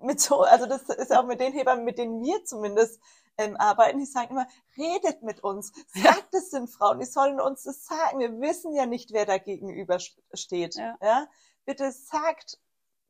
mit 0.00 0.20
so, 0.20 0.42
also 0.42 0.66
das 0.66 0.82
ist 0.82 1.12
auch 1.12 1.26
mit 1.26 1.40
den 1.40 1.52
Hebammen, 1.52 1.84
mit 1.84 1.98
denen 1.98 2.22
wir 2.22 2.44
zumindest 2.44 3.00
ähm, 3.38 3.56
arbeiten, 3.56 3.98
die 3.98 4.04
sagen 4.04 4.32
immer, 4.32 4.48
redet 4.76 5.22
mit 5.22 5.44
uns, 5.44 5.72
sagt 5.94 6.34
es 6.34 6.50
den 6.50 6.66
Frauen, 6.66 6.98
die 6.98 7.06
sollen 7.06 7.40
uns 7.40 7.62
das 7.62 7.86
sagen. 7.86 8.18
Wir 8.18 8.40
wissen 8.40 8.74
ja 8.74 8.86
nicht, 8.86 9.12
wer 9.12 9.26
da 9.26 9.38
gegenüber 9.38 9.98
steht. 10.34 10.74
Ja. 10.74 10.96
ja? 11.00 11.26
Bitte 11.64 11.92
sagt 11.92 12.58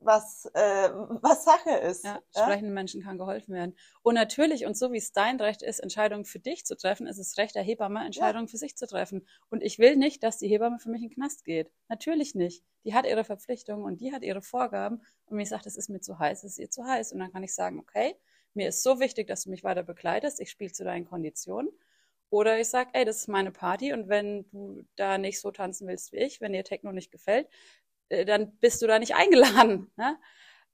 was, 0.04 0.46
äh, 0.54 0.90
was 1.20 1.44
Sache 1.44 1.70
ist. 1.70 2.04
Ja, 2.04 2.20
ja? 2.34 2.42
sprechenden 2.42 2.74
Menschen 2.74 3.02
kann 3.02 3.18
geholfen 3.18 3.54
werden. 3.54 3.76
Und 4.02 4.14
natürlich, 4.14 4.66
und 4.66 4.76
so 4.76 4.92
wie 4.92 4.98
es 4.98 5.12
dein 5.12 5.40
Recht 5.40 5.62
ist, 5.62 5.80
Entscheidungen 5.80 6.24
für 6.24 6.38
dich 6.38 6.64
zu 6.64 6.76
treffen, 6.76 7.06
ist 7.06 7.18
es 7.18 7.36
Recht 7.38 7.54
der 7.54 7.62
Hebamme, 7.62 8.04
Entscheidungen 8.04 8.46
ja. 8.46 8.50
für 8.50 8.56
sich 8.56 8.76
zu 8.76 8.86
treffen. 8.86 9.26
Und 9.50 9.62
ich 9.62 9.78
will 9.78 9.96
nicht, 9.96 10.22
dass 10.22 10.38
die 10.38 10.48
Hebamme 10.48 10.78
für 10.78 10.90
mich 10.90 11.02
in 11.02 11.08
den 11.08 11.14
Knast 11.14 11.44
geht. 11.44 11.70
Natürlich 11.88 12.34
nicht. 12.34 12.64
Die 12.84 12.94
hat 12.94 13.06
ihre 13.06 13.24
Verpflichtungen 13.24 13.84
und 13.84 14.00
die 14.00 14.12
hat 14.12 14.22
ihre 14.22 14.42
Vorgaben. 14.42 14.98
Und 15.26 15.36
wenn 15.36 15.40
ich 15.40 15.48
sage, 15.48 15.64
das 15.64 15.76
ist 15.76 15.88
mir 15.88 16.00
zu 16.00 16.18
heiß, 16.18 16.44
es 16.44 16.52
ist 16.52 16.58
ihr 16.58 16.70
zu 16.70 16.84
heiß. 16.84 17.12
Und 17.12 17.20
dann 17.20 17.32
kann 17.32 17.42
ich 17.42 17.54
sagen, 17.54 17.78
okay, 17.78 18.16
mir 18.54 18.68
ist 18.68 18.82
so 18.82 19.00
wichtig, 19.00 19.26
dass 19.28 19.44
du 19.44 19.50
mich 19.50 19.64
weiter 19.64 19.82
begleitest. 19.82 20.40
Ich 20.40 20.50
spiele 20.50 20.72
zu 20.72 20.84
deinen 20.84 21.04
Konditionen. 21.04 21.70
Oder 22.32 22.58
ich 22.58 22.68
sage, 22.68 22.88
ey, 22.94 23.04
das 23.04 23.18
ist 23.18 23.28
meine 23.28 23.52
Party 23.52 23.92
und 23.92 24.08
wenn 24.08 24.48
du 24.52 24.86
da 24.96 25.18
nicht 25.18 25.38
so 25.38 25.50
tanzen 25.50 25.86
willst 25.86 26.12
wie 26.12 26.16
ich, 26.16 26.40
wenn 26.40 26.54
dir 26.54 26.64
Techno 26.64 26.90
nicht 26.90 27.12
gefällt, 27.12 27.46
dann 28.24 28.56
bist 28.58 28.82
du 28.82 28.86
da 28.86 28.98
nicht 28.98 29.14
eingeladen. 29.14 29.90
Ne? 29.96 30.18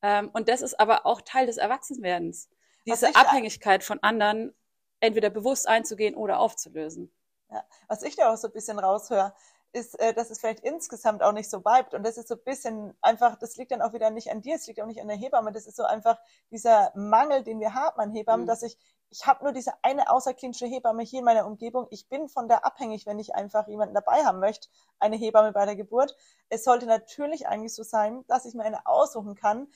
Ähm, 0.00 0.30
und 0.32 0.48
das 0.48 0.62
ist 0.62 0.78
aber 0.78 1.06
auch 1.06 1.20
Teil 1.22 1.46
des 1.46 1.56
Erwachsenwerdens. 1.56 2.48
Diese 2.86 3.14
Abhängigkeit 3.16 3.82
von 3.82 4.00
anderen 4.00 4.54
entweder 5.00 5.28
bewusst 5.28 5.68
einzugehen 5.68 6.14
oder 6.14 6.38
aufzulösen. 6.38 7.12
Ja, 7.50 7.64
was 7.88 8.02
ich 8.02 8.16
da 8.16 8.32
auch 8.32 8.36
so 8.36 8.48
ein 8.48 8.52
bisschen 8.52 8.78
raushöre, 8.78 9.34
ist, 9.72 9.98
äh, 10.00 10.14
dass 10.14 10.30
es 10.30 10.38
vielleicht 10.40 10.60
insgesamt 10.60 11.22
auch 11.22 11.32
nicht 11.32 11.50
so 11.50 11.60
bleibt. 11.60 11.94
Und 11.94 12.04
das 12.04 12.16
ist 12.16 12.28
so 12.28 12.34
ein 12.34 12.44
bisschen 12.44 12.94
einfach, 13.00 13.38
das 13.38 13.56
liegt 13.56 13.72
dann 13.72 13.82
auch 13.82 13.92
wieder 13.92 14.10
nicht 14.10 14.30
an 14.30 14.40
dir, 14.40 14.56
es 14.56 14.66
liegt 14.66 14.80
auch 14.80 14.86
nicht 14.86 15.00
an 15.00 15.08
der 15.08 15.16
Hebamme. 15.16 15.52
Das 15.52 15.66
ist 15.66 15.76
so 15.76 15.84
einfach 15.84 16.18
dieser 16.50 16.92
Mangel, 16.94 17.42
den 17.42 17.60
wir 17.60 17.74
haben 17.74 17.98
an 17.98 18.12
Hebammen, 18.12 18.44
mhm. 18.44 18.48
dass 18.48 18.62
ich 18.62 18.78
ich 19.10 19.26
habe 19.26 19.44
nur 19.44 19.52
diese 19.52 19.72
eine 19.82 20.10
außerklinische 20.10 20.66
Hebamme 20.66 21.02
hier 21.02 21.20
in 21.20 21.24
meiner 21.24 21.46
Umgebung. 21.46 21.86
Ich 21.90 22.08
bin 22.08 22.28
von 22.28 22.48
der 22.48 22.64
abhängig, 22.64 23.06
wenn 23.06 23.18
ich 23.18 23.34
einfach 23.34 23.66
jemanden 23.68 23.94
dabei 23.94 24.24
haben 24.24 24.38
möchte, 24.38 24.68
eine 24.98 25.16
Hebamme 25.16 25.52
bei 25.52 25.64
der 25.64 25.76
Geburt. 25.76 26.16
Es 26.50 26.64
sollte 26.64 26.86
natürlich 26.86 27.48
eigentlich 27.48 27.74
so 27.74 27.82
sein, 27.82 28.24
dass 28.28 28.44
ich 28.44 28.54
mir 28.54 28.64
eine 28.64 28.86
aussuchen 28.86 29.34
kann, 29.34 29.68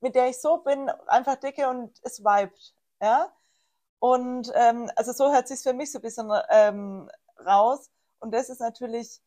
mit 0.00 0.14
der 0.14 0.28
ich 0.28 0.40
so 0.40 0.58
bin, 0.58 0.88
einfach 1.08 1.36
dicke 1.36 1.68
und 1.68 1.98
es 2.02 2.20
vibet. 2.20 2.74
Ja? 3.00 3.32
Und 3.98 4.52
ähm, 4.54 4.90
also 4.94 5.12
so 5.12 5.32
hört 5.32 5.48
sich 5.48 5.60
für 5.60 5.72
mich 5.72 5.90
so 5.90 5.98
ein 5.98 6.02
bisschen 6.02 6.30
ähm, 6.50 7.10
raus. 7.44 7.90
Und 8.20 8.32
das 8.32 8.48
ist 8.48 8.60
natürlich 8.60 9.20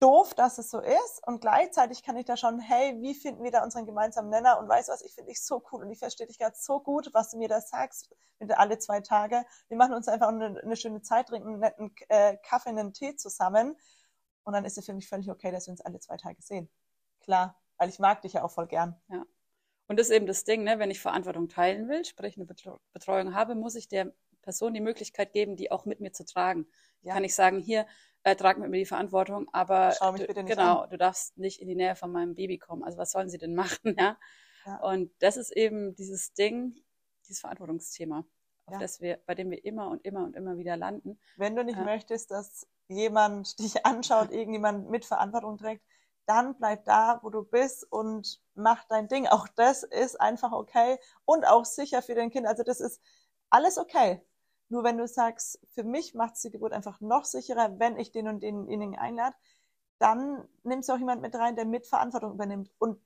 doof, 0.00 0.34
dass 0.34 0.58
es 0.58 0.70
so 0.70 0.80
ist 0.80 1.26
und 1.26 1.40
gleichzeitig 1.40 2.02
kann 2.02 2.16
ich 2.16 2.24
da 2.24 2.36
schauen, 2.36 2.60
hey, 2.60 2.96
wie 3.00 3.14
finden 3.14 3.42
wir 3.42 3.50
da 3.50 3.64
unseren 3.64 3.84
gemeinsamen 3.84 4.30
Nenner 4.30 4.58
und 4.60 4.68
weißt 4.68 4.88
du 4.88 4.92
was, 4.92 5.02
ich 5.02 5.12
finde 5.14 5.30
dich 5.30 5.42
so 5.42 5.62
cool 5.72 5.82
und 5.82 5.90
ich 5.90 5.98
verstehe 5.98 6.26
dich 6.26 6.38
gerade 6.38 6.56
so 6.56 6.80
gut, 6.80 7.10
was 7.12 7.30
du 7.30 7.38
mir 7.38 7.48
da 7.48 7.60
sagst 7.60 8.14
mit 8.38 8.56
alle 8.56 8.78
zwei 8.78 9.00
Tage. 9.00 9.44
Wir 9.68 9.76
machen 9.76 9.94
uns 9.94 10.06
einfach 10.06 10.28
eine, 10.28 10.60
eine 10.62 10.76
schöne 10.76 11.02
Zeit, 11.02 11.28
trinken 11.28 11.48
einen 11.48 11.60
netten 11.60 11.94
äh, 12.08 12.36
Kaffee, 12.44 12.68
einen 12.68 12.92
Tee 12.92 13.16
zusammen 13.16 13.76
und 14.44 14.52
dann 14.52 14.64
ist 14.64 14.78
es 14.78 14.86
für 14.86 14.94
mich 14.94 15.08
völlig 15.08 15.30
okay, 15.30 15.50
dass 15.50 15.66
wir 15.66 15.72
uns 15.72 15.80
alle 15.80 15.98
zwei 15.98 16.16
Tage 16.16 16.40
sehen. 16.40 16.70
Klar, 17.20 17.60
weil 17.76 17.88
ich 17.88 17.98
mag 17.98 18.22
dich 18.22 18.34
ja 18.34 18.44
auch 18.44 18.50
voll 18.50 18.66
gern. 18.66 19.00
Ja. 19.08 19.24
Und 19.88 19.98
das 19.98 20.08
ist 20.08 20.14
eben 20.14 20.26
das 20.26 20.44
Ding, 20.44 20.64
ne? 20.64 20.78
wenn 20.78 20.90
ich 20.90 21.00
Verantwortung 21.00 21.48
teilen 21.48 21.88
will, 21.88 22.04
sprich 22.04 22.36
eine 22.36 22.46
Betreuung 22.92 23.34
habe, 23.34 23.54
muss 23.54 23.74
ich 23.74 23.88
der 23.88 24.12
Person 24.42 24.74
die 24.74 24.80
Möglichkeit 24.80 25.32
geben, 25.32 25.56
die 25.56 25.72
auch 25.72 25.84
mit 25.84 26.00
mir 26.00 26.12
zu 26.12 26.24
tragen. 26.24 26.66
Ja. 27.02 27.14
Kann 27.14 27.24
ich 27.24 27.34
sagen, 27.34 27.58
hier, 27.58 27.86
äh, 28.30 28.36
trag 28.36 28.58
mit 28.58 28.70
mir 28.70 28.78
die 28.78 28.86
Verantwortung, 28.86 29.48
aber 29.52 29.92
Schau 29.98 30.12
mich 30.12 30.26
bitte 30.26 30.42
nicht 30.42 30.56
genau, 30.56 30.80
an. 30.80 30.90
du 30.90 30.98
darfst 30.98 31.36
nicht 31.38 31.60
in 31.60 31.68
die 31.68 31.74
Nähe 31.74 31.96
von 31.96 32.12
meinem 32.12 32.34
Baby 32.34 32.58
kommen. 32.58 32.82
Also 32.82 32.98
was 32.98 33.10
sollen 33.10 33.28
sie 33.28 33.38
denn 33.38 33.54
machen, 33.54 33.94
ja? 33.98 34.18
Ja. 34.66 34.80
Und 34.80 35.10
das 35.20 35.36
ist 35.36 35.50
eben 35.50 35.94
dieses 35.94 36.34
Ding, 36.34 36.74
dieses 37.24 37.40
Verantwortungsthema, 37.40 38.24
auf 38.66 38.74
ja. 38.74 38.78
das 38.78 39.00
wir, 39.00 39.18
bei 39.26 39.34
dem 39.34 39.50
wir 39.50 39.64
immer 39.64 39.88
und 39.88 40.04
immer 40.04 40.24
und 40.24 40.36
immer 40.36 40.58
wieder 40.58 40.76
landen. 40.76 41.18
Wenn 41.36 41.56
du 41.56 41.64
nicht 41.64 41.78
möchtest, 41.78 42.30
dass 42.30 42.66
jemand 42.88 43.58
dich 43.60 43.86
anschaut, 43.86 44.30
irgendjemand 44.30 44.90
mit 44.90 45.04
Verantwortung 45.04 45.58
trägt, 45.58 45.82
dann 46.26 46.56
bleib 46.58 46.84
da, 46.84 47.20
wo 47.22 47.30
du 47.30 47.42
bist 47.42 47.90
und 47.90 48.42
mach 48.54 48.84
dein 48.84 49.08
Ding. 49.08 49.26
Auch 49.26 49.48
das 49.48 49.82
ist 49.82 50.20
einfach 50.20 50.52
okay 50.52 50.98
und 51.24 51.46
auch 51.46 51.64
sicher 51.64 52.02
für 52.02 52.14
dein 52.14 52.30
Kind. 52.30 52.46
Also 52.46 52.62
das 52.62 52.80
ist 52.80 53.00
alles 53.48 53.78
okay. 53.78 54.20
Nur 54.68 54.84
wenn 54.84 54.98
du 54.98 55.08
sagst, 55.08 55.58
für 55.70 55.82
mich 55.82 56.14
macht 56.14 56.34
es 56.34 56.42
die 56.42 56.50
Geburt 56.50 56.72
einfach 56.72 57.00
noch 57.00 57.24
sicherer, 57.24 57.78
wenn 57.78 57.96
ich 57.96 58.12
den 58.12 58.28
und 58.28 58.42
denjenigen 58.42 58.98
einlade, 58.98 59.34
dann 59.98 60.46
nimmst 60.62 60.88
du 60.88 60.92
auch 60.92 60.98
jemand 60.98 61.22
mit 61.22 61.34
rein, 61.34 61.56
der 61.56 61.64
Mitverantwortung 61.64 62.32
übernimmt. 62.32 62.70
Und 62.78 63.00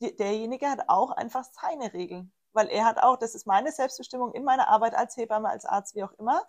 derjenige 0.00 0.68
hat 0.68 0.88
auch 0.88 1.10
einfach 1.10 1.44
seine 1.44 1.92
Regeln. 1.92 2.32
Weil 2.52 2.68
er 2.68 2.84
hat 2.84 2.98
auch, 3.02 3.16
das 3.16 3.34
ist 3.34 3.46
meine 3.46 3.72
Selbstbestimmung 3.72 4.32
in 4.32 4.44
meiner 4.44 4.68
Arbeit 4.68 4.94
als 4.94 5.16
Hebamme, 5.16 5.48
als 5.48 5.64
Arzt, 5.64 5.96
wie 5.96 6.04
auch 6.04 6.12
immer. 6.12 6.46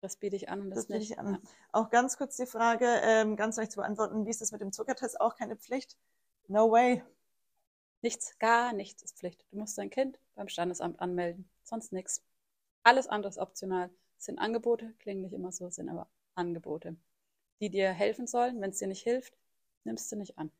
Das 0.00 0.16
biete 0.16 0.36
ich 0.36 0.48
an 0.48 0.60
und 0.60 0.70
das, 0.70 0.86
das 0.86 0.88
nicht. 0.88 1.10
Ich 1.10 1.18
an. 1.18 1.40
Auch 1.72 1.90
ganz 1.90 2.16
kurz 2.16 2.36
die 2.36 2.46
Frage, 2.46 2.86
ähm, 3.02 3.36
ganz 3.36 3.56
leicht 3.56 3.72
zu 3.72 3.80
beantworten, 3.80 4.24
wie 4.24 4.30
ist 4.30 4.40
das 4.40 4.52
mit 4.52 4.60
dem 4.60 4.72
Zuckertest? 4.72 5.20
Auch 5.20 5.36
keine 5.36 5.56
Pflicht? 5.56 5.98
No 6.46 6.70
way. 6.70 7.02
Nichts, 8.02 8.38
gar 8.38 8.72
nichts 8.74 9.02
ist 9.02 9.18
Pflicht. 9.18 9.44
Du 9.50 9.58
musst 9.58 9.76
dein 9.78 9.88
Kind 9.90 10.18
beim 10.34 10.48
Standesamt 10.48 11.00
anmelden, 11.00 11.48
sonst 11.62 11.92
nichts. 11.92 12.22
Alles 12.84 13.08
andere 13.08 13.30
ist 13.30 13.38
optional. 13.38 13.90
Sind 14.18 14.38
Angebote, 14.38 14.94
klingen 14.98 15.22
nicht 15.22 15.32
immer 15.32 15.50
so, 15.52 15.68
sind 15.70 15.88
aber 15.88 16.08
Angebote, 16.34 16.96
die 17.60 17.70
dir 17.70 17.90
helfen 17.90 18.26
sollen. 18.26 18.60
Wenn 18.60 18.70
es 18.70 18.78
dir 18.78 18.88
nicht 18.88 19.02
hilft, 19.02 19.36
nimmst 19.84 20.12
du 20.12 20.16
nicht 20.16 20.38
an. 20.38 20.52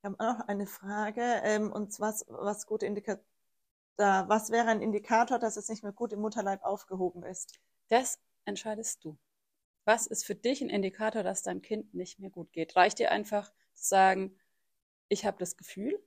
Wir 0.00 0.10
haben 0.10 0.20
auch 0.20 0.38
noch 0.38 0.48
eine 0.48 0.66
Frage, 0.66 1.22
ähm, 1.44 1.72
und 1.72 1.92
zwar, 1.92 2.10
was, 2.10 2.24
was 2.28 2.66
gute 2.66 2.86
Indikator, 2.86 3.24
was 3.98 4.50
wäre 4.50 4.68
ein 4.68 4.80
Indikator, 4.80 5.38
dass 5.38 5.56
es 5.56 5.68
nicht 5.68 5.82
mehr 5.82 5.92
gut 5.92 6.12
im 6.12 6.20
Mutterleib 6.20 6.62
aufgehoben 6.62 7.24
ist? 7.24 7.58
Das 7.88 8.20
entscheidest 8.44 9.04
du. 9.04 9.18
Was 9.84 10.06
ist 10.06 10.24
für 10.24 10.34
dich 10.34 10.60
ein 10.62 10.70
Indikator, 10.70 11.22
dass 11.22 11.42
deinem 11.42 11.62
Kind 11.62 11.94
nicht 11.94 12.18
mehr 12.18 12.30
gut 12.30 12.52
geht? 12.52 12.76
Reicht 12.76 12.98
dir 12.98 13.10
einfach 13.10 13.50
zu 13.74 13.88
sagen, 13.88 14.38
ich 15.08 15.26
habe 15.26 15.38
das 15.38 15.56
Gefühl, 15.56 15.98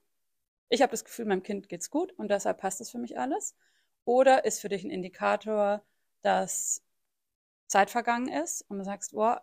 ich 0.69 0.81
habe 0.81 0.91
das 0.91 1.03
Gefühl, 1.03 1.25
meinem 1.25 1.43
Kind 1.43 1.67
geht's 1.67 1.89
gut 1.89 2.13
und 2.13 2.29
deshalb 2.31 2.59
passt 2.59 2.79
es 2.79 2.91
für 2.91 2.99
mich 2.99 3.19
alles? 3.19 3.55
Oder 4.05 4.45
ist 4.45 4.59
für 4.59 4.69
dich 4.69 4.83
ein 4.83 4.89
Indikator, 4.89 5.83
dass 6.21 6.83
Zeit 7.67 7.89
vergangen 7.89 8.27
ist 8.27 8.63
und 8.69 8.77
du 8.79 8.83
sagst, 8.83 9.13
oh, 9.13 9.35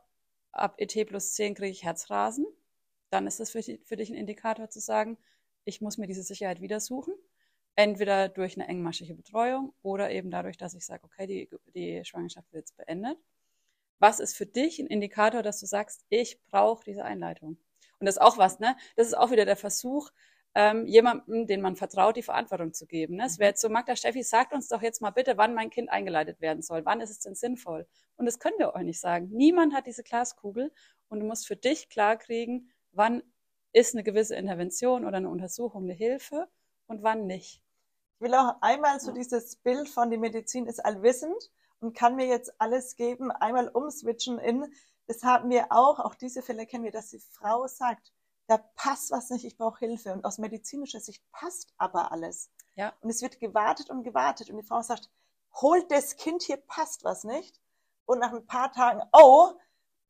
ab 0.52 0.74
ET 0.78 1.06
plus 1.06 1.34
10 1.34 1.54
kriege 1.54 1.70
ich 1.70 1.84
Herzrasen? 1.84 2.46
Dann 3.10 3.26
ist 3.26 3.40
es 3.40 3.50
für, 3.50 3.62
für 3.62 3.96
dich 3.96 4.10
ein 4.10 4.16
Indikator 4.16 4.68
zu 4.68 4.80
sagen, 4.80 5.18
ich 5.64 5.80
muss 5.80 5.98
mir 5.98 6.06
diese 6.06 6.22
Sicherheit 6.22 6.60
wieder 6.60 6.80
suchen 6.80 7.14
entweder 7.78 8.28
durch 8.28 8.56
eine 8.56 8.66
engmaschige 8.66 9.14
Betreuung 9.14 9.72
oder 9.82 10.10
eben 10.10 10.32
dadurch, 10.32 10.56
dass 10.56 10.74
ich 10.74 10.84
sage, 10.84 11.04
okay, 11.04 11.28
die, 11.28 11.48
die 11.74 12.04
Schwangerschaft 12.04 12.52
wird 12.52 12.62
jetzt 12.62 12.76
beendet. 12.76 13.16
Was 14.00 14.18
ist 14.18 14.36
für 14.36 14.46
dich 14.46 14.80
ein 14.80 14.88
Indikator, 14.88 15.44
dass 15.44 15.60
du 15.60 15.66
sagst, 15.66 16.04
ich 16.08 16.42
brauche 16.50 16.82
diese 16.82 17.04
Einleitung? 17.04 17.56
Und 18.00 18.06
das 18.06 18.16
ist 18.16 18.20
auch 18.20 18.36
was, 18.36 18.58
ne? 18.58 18.76
Das 18.96 19.06
ist 19.06 19.14
auch 19.14 19.30
wieder 19.30 19.44
der 19.44 19.56
Versuch, 19.56 20.10
ähm, 20.58 20.86
jemandem, 20.86 21.46
den 21.46 21.60
man 21.60 21.76
vertraut, 21.76 22.16
die 22.16 22.22
Verantwortung 22.24 22.72
zu 22.72 22.84
geben. 22.84 23.14
Ne? 23.14 23.26
Es 23.26 23.38
wäre 23.38 23.50
jetzt 23.50 23.60
so, 23.60 23.68
Magda 23.68 23.94
Steffi, 23.94 24.24
sagt 24.24 24.52
uns 24.52 24.66
doch 24.66 24.82
jetzt 24.82 25.00
mal 25.00 25.12
bitte, 25.12 25.36
wann 25.36 25.54
mein 25.54 25.70
Kind 25.70 25.88
eingeleitet 25.88 26.40
werden 26.40 26.62
soll. 26.62 26.84
Wann 26.84 27.00
ist 27.00 27.10
es 27.10 27.20
denn 27.20 27.36
sinnvoll? 27.36 27.86
Und 28.16 28.26
das 28.26 28.40
können 28.40 28.58
wir 28.58 28.74
euch 28.74 28.82
nicht 28.82 28.98
sagen. 28.98 29.28
Niemand 29.30 29.72
hat 29.72 29.86
diese 29.86 30.02
Glaskugel 30.02 30.72
und 31.10 31.20
du 31.20 31.26
musst 31.26 31.46
für 31.46 31.54
dich 31.54 31.88
klar 31.88 32.16
kriegen, 32.16 32.72
wann 32.90 33.22
ist 33.72 33.94
eine 33.94 34.02
gewisse 34.02 34.34
Intervention 34.34 35.04
oder 35.04 35.18
eine 35.18 35.28
Untersuchung 35.28 35.84
eine 35.84 35.92
Hilfe 35.92 36.48
und 36.88 37.04
wann 37.04 37.28
nicht. 37.28 37.62
Ich 38.16 38.20
will 38.20 38.34
auch 38.34 38.56
einmal 38.60 38.98
so 38.98 39.12
dieses 39.12 39.54
Bild 39.54 39.88
von 39.88 40.10
die 40.10 40.18
Medizin 40.18 40.66
ist 40.66 40.84
allwissend 40.84 41.52
und 41.78 41.96
kann 41.96 42.16
mir 42.16 42.26
jetzt 42.26 42.60
alles 42.60 42.96
geben, 42.96 43.30
einmal 43.30 43.68
umswitchen 43.68 44.40
in, 44.40 44.66
das 45.06 45.22
haben 45.22 45.50
wir 45.50 45.66
auch, 45.70 46.00
auch 46.00 46.16
diese 46.16 46.42
Fälle 46.42 46.66
kennen 46.66 46.82
wir, 46.82 46.90
dass 46.90 47.10
die 47.10 47.20
Frau 47.20 47.68
sagt, 47.68 48.12
da 48.48 48.58
passt 48.74 49.10
was 49.10 49.30
nicht, 49.30 49.44
ich 49.44 49.56
brauche 49.56 49.78
Hilfe. 49.78 50.12
Und 50.12 50.24
aus 50.24 50.38
medizinischer 50.38 51.00
Sicht 51.00 51.22
passt 51.30 51.72
aber 51.76 52.10
alles. 52.10 52.50
Ja. 52.74 52.94
Und 53.00 53.10
es 53.10 53.22
wird 53.22 53.38
gewartet 53.38 53.90
und 53.90 54.02
gewartet 54.02 54.50
und 54.50 54.56
die 54.56 54.66
Frau 54.66 54.82
sagt, 54.82 55.10
holt 55.54 55.90
das 55.90 56.16
Kind, 56.16 56.42
hier 56.42 56.56
passt 56.56 57.04
was 57.04 57.24
nicht. 57.24 57.60
Und 58.06 58.18
nach 58.20 58.32
ein 58.32 58.46
paar 58.46 58.72
Tagen, 58.72 59.02
oh, 59.12 59.52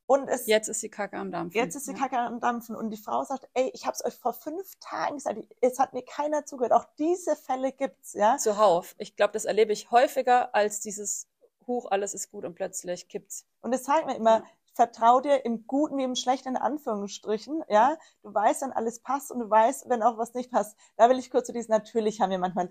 und 0.06 0.28
es, 0.28 0.46
jetzt 0.46 0.68
ist 0.68 0.82
die 0.82 0.88
Kacke 0.88 1.18
am 1.18 1.30
Dampfen. 1.30 1.60
Jetzt 1.60 1.74
ist 1.74 1.86
die 1.86 1.92
Kacke 1.92 2.16
am 2.16 2.40
Dampfen. 2.40 2.74
Und 2.74 2.88
die 2.90 2.96
Frau 2.96 3.24
sagt, 3.24 3.46
ey, 3.52 3.70
ich 3.74 3.84
habe 3.84 3.94
es 3.94 4.02
euch 4.02 4.14
vor 4.14 4.32
fünf 4.32 4.76
Tagen 4.80 5.16
gesagt, 5.16 5.38
es 5.60 5.78
hat 5.78 5.92
mir 5.92 6.02
keiner 6.02 6.46
zugehört. 6.46 6.72
Auch 6.72 6.86
diese 6.96 7.36
Fälle 7.36 7.72
gibt's, 7.72 8.14
ja. 8.14 8.38
Zuhauf. 8.38 8.94
Ich 8.96 9.16
glaube, 9.16 9.34
das 9.34 9.44
erlebe 9.44 9.72
ich 9.72 9.90
häufiger 9.90 10.54
als 10.54 10.80
dieses 10.80 11.26
Huch, 11.66 11.90
alles 11.90 12.14
ist 12.14 12.30
gut 12.30 12.46
und 12.46 12.54
plötzlich 12.54 13.08
kippt's. 13.08 13.44
Und 13.60 13.74
es 13.74 13.82
zeigt 13.82 14.06
mir 14.06 14.16
immer, 14.16 14.38
ja. 14.38 14.46
Vertrau 14.78 15.20
dir 15.20 15.44
im 15.44 15.66
Guten 15.66 15.98
wie 15.98 16.04
im 16.04 16.14
Schlechten 16.14 16.50
in 16.50 16.56
Anführungsstrichen, 16.56 17.64
ja. 17.68 17.96
Du 18.22 18.32
weißt, 18.32 18.62
wenn 18.62 18.72
alles 18.72 19.00
passt 19.00 19.32
und 19.32 19.40
du 19.40 19.50
weißt, 19.50 19.88
wenn 19.88 20.04
auch 20.04 20.18
was 20.18 20.34
nicht 20.34 20.52
passt. 20.52 20.78
Da 20.96 21.10
will 21.10 21.18
ich 21.18 21.32
kurz 21.32 21.48
zu 21.48 21.52
diesem, 21.52 21.72
natürlich 21.72 22.20
haben 22.20 22.30
wir 22.30 22.38
manchmal 22.38 22.68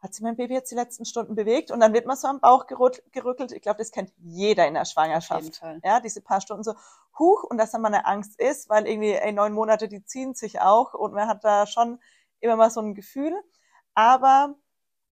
hat 0.00 0.12
sich 0.12 0.22
mein 0.22 0.36
Baby 0.36 0.52
jetzt 0.52 0.70
die 0.70 0.74
letzten 0.74 1.06
Stunden 1.06 1.34
bewegt 1.34 1.70
und 1.70 1.80
dann 1.80 1.94
wird 1.94 2.04
man 2.06 2.16
so 2.16 2.28
am 2.28 2.38
Bauch 2.38 2.66
gerückelt. 2.66 3.52
Ich 3.52 3.62
glaube, 3.62 3.78
das 3.78 3.90
kennt 3.90 4.12
jeder 4.18 4.66
in 4.66 4.74
der 4.74 4.84
Schwangerschaft. 4.84 5.62
Ja, 5.82 6.00
diese 6.00 6.20
paar 6.20 6.42
Stunden 6.42 6.62
so, 6.62 6.74
huch, 7.18 7.42
und 7.44 7.56
dass 7.56 7.70
dann 7.70 7.80
mal 7.80 7.88
eine 7.88 8.04
Angst 8.04 8.38
ist, 8.38 8.68
weil 8.68 8.86
irgendwie, 8.86 9.12
ey, 9.12 9.32
neun 9.32 9.54
Monate, 9.54 9.88
die 9.88 10.04
ziehen 10.04 10.34
sich 10.34 10.60
auch 10.60 10.92
und 10.92 11.14
man 11.14 11.26
hat 11.26 11.42
da 11.42 11.66
schon 11.66 12.00
immer 12.40 12.56
mal 12.56 12.70
so 12.70 12.80
ein 12.80 12.94
Gefühl. 12.94 13.34
Aber 13.94 14.54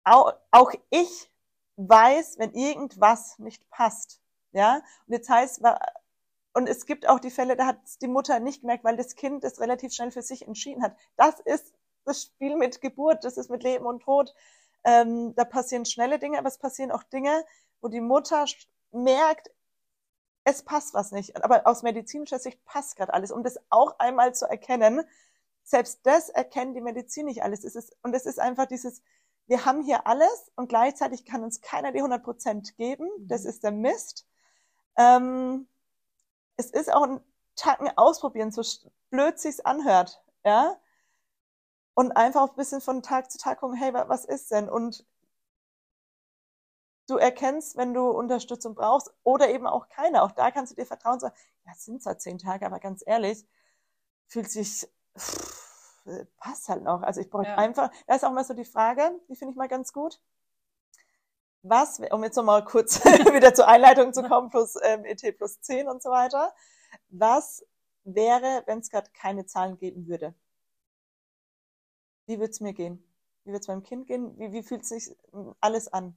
auch, 0.04 0.34
auch 0.50 0.72
ich 0.89 1.32
weiß, 1.76 2.38
wenn 2.39 2.54
irgendwas 2.54 3.38
nicht 3.38 3.70
passt. 3.70 4.20
Ja, 4.52 4.82
und 5.06 5.13
jetzt 5.13 5.30
heißt, 5.30 5.62
und 6.54 6.68
es 6.68 6.86
gibt 6.86 7.08
auch 7.08 7.20
die 7.20 7.32
Fälle, 7.32 7.56
da 7.56 7.68
hat 7.68 7.78
die 8.02 8.08
Mutter 8.08 8.40
nicht 8.40 8.62
gemerkt, 8.62 8.84
weil 8.84 8.98
das 8.98 9.16
Kind 9.16 9.44
es 9.44 9.60
relativ 9.60 9.94
schnell 9.94 10.12
für 10.12 10.22
sich 10.22 10.48
entschieden 10.48 10.84
hat. 10.84 10.96
Das 11.16 11.40
ist 11.42 11.74
das 12.06 12.24
Spiel 12.24 12.56
mit 12.56 12.82
Geburt, 12.82 13.24
das 13.24 13.38
ist 13.38 13.50
mit 13.50 13.64
Leben 13.64 13.86
und 13.86 14.02
Tod. 14.02 14.34
Ähm, 14.84 15.36
da 15.36 15.46
passieren 15.46 15.86
schnelle 15.86 16.20
Dinge, 16.20 16.40
aber 16.40 16.48
es 16.48 16.58
passieren 16.58 16.92
auch 16.92 17.04
Dinge, 17.04 17.46
wo 17.82 17.88
die 17.88 18.02
Mutter 18.02 18.46
merkt, 18.92 19.52
es 20.44 20.64
passt 20.64 20.94
was 20.94 21.12
nicht. 21.12 21.36
Aber 21.44 21.68
aus 21.68 21.84
medizinischer 21.84 22.40
Sicht 22.40 22.64
passt 22.66 22.96
gerade 22.96 23.14
alles. 23.14 23.32
Um 23.32 23.44
das 23.44 23.60
auch 23.70 24.00
einmal 24.00 24.34
zu 24.34 24.46
erkennen, 24.46 25.04
selbst 25.64 26.00
das 26.04 26.30
erkennt 26.30 26.76
die 26.76 26.82
Medizin 26.82 27.26
nicht 27.26 27.44
alles. 27.44 27.64
Es 27.64 27.76
ist, 27.76 27.96
und 28.02 28.16
es 28.16 28.26
ist 28.26 28.40
einfach 28.40 28.66
dieses, 28.66 29.04
wir 29.48 29.66
haben 29.66 29.84
hier 29.84 30.08
alles 30.08 30.52
und 30.56 30.70
gleichzeitig 30.70 31.26
kann 31.26 31.44
uns 31.44 31.62
keiner 31.62 31.92
die 31.92 32.00
100 32.00 32.24
Prozent 32.24 32.78
geben. 32.78 33.08
Das 33.20 33.44
mhm. 33.44 33.50
ist 33.50 33.64
der 33.64 33.72
Mist. 33.72 34.28
Ähm, 34.98 35.68
es 36.60 36.72
ist 36.72 36.91
auch 36.93 37.04
ein 37.04 37.22
Tacken 37.56 37.89
ausprobieren, 37.98 38.52
so 38.52 38.62
blöd 39.10 39.39
sich's 39.39 39.62
anhört. 39.62 40.22
Ja, 40.45 40.78
und 41.93 42.13
einfach 42.13 42.50
ein 42.50 42.56
bisschen 42.56 42.82
von 42.82 43.02
Tag 43.02 43.32
zu 43.32 43.38
Tag 43.38 43.60
gucken, 43.60 43.76
hey, 43.76 43.93
was 43.93 44.24
ist 44.24 44.52
denn? 44.52 44.69
Und 44.69 45.06
du 47.08 47.17
erkennst, 47.17 47.76
wenn 47.76 47.93
du 47.93 48.10
Unterstützung 48.10 48.76
brauchst 48.76 49.13
oder 49.24 49.50
eben 49.50 49.67
auch 49.67 49.89
keine. 49.89 50.24
Auch 50.24 50.32
da 50.32 50.52
kannst 50.52 50.72
du 50.72 50.76
dir 50.76 50.86
vertrauen, 50.86 51.19
sagen, 51.19 51.36
ja, 51.65 51.74
es 51.74 51.84
sind 51.84 52.02
zwar 52.02 52.17
zehn 52.17 52.38
Tage, 52.38 52.65
aber 52.65 52.80
ganz 52.80 53.04
ehrlich, 53.06 53.45
fühlt 54.28 54.50
sich, 54.50 54.88
pff, 55.17 56.06
passt 56.38 56.69
halt 56.69 56.84
noch. 56.84 57.02
Also 57.02 57.19
ich 57.19 57.30
brauche 57.30 57.45
ja. 57.45 57.56
einfach, 57.56 57.91
da 58.08 58.15
ist 58.15 58.24
auch 58.24 58.32
mal 58.32 58.45
so 58.45 58.54
die 58.54 58.65
Frage, 58.65 59.12
die 59.28 59.36
finde 59.36 59.52
ich 59.52 59.58
mal 59.58 59.67
ganz 59.67 59.91
gut. 59.91 60.22
Was, 61.62 62.00
um 62.12 62.24
jetzt 62.24 62.36
nochmal 62.36 62.63
kurz 62.63 63.04
wieder 63.34 63.54
zur 63.54 63.67
Einleitung 63.67 64.13
zu 64.13 64.24
kommen, 64.24 64.50
plus 64.50 64.76
ähm, 64.82 65.04
ET 65.06 65.22
plus 65.38 65.62
10 65.62 65.88
und 65.88 66.02
so 66.02 66.10
weiter. 66.10 66.54
Was 67.10 67.65
wäre, 68.04 68.63
wenn 68.65 68.80
es 68.80 68.89
gerade 68.89 69.10
keine 69.12 69.45
Zahlen 69.45 69.78
geben 69.78 70.08
würde? 70.08 70.34
wie 72.30 72.39
wird's 72.39 72.62
mir 72.62 72.74
gehen? 72.74 73.04
Wie 73.43 73.52
wird's 73.52 73.67
meinem 73.67 73.84
Kind 73.84 74.08
gehen? 74.08 74.38
Wie, 74.38 74.54
wie 74.54 74.63
fühlt 74.63 74.86
sich 74.86 75.10
alles 75.60 75.91
an? 75.91 76.15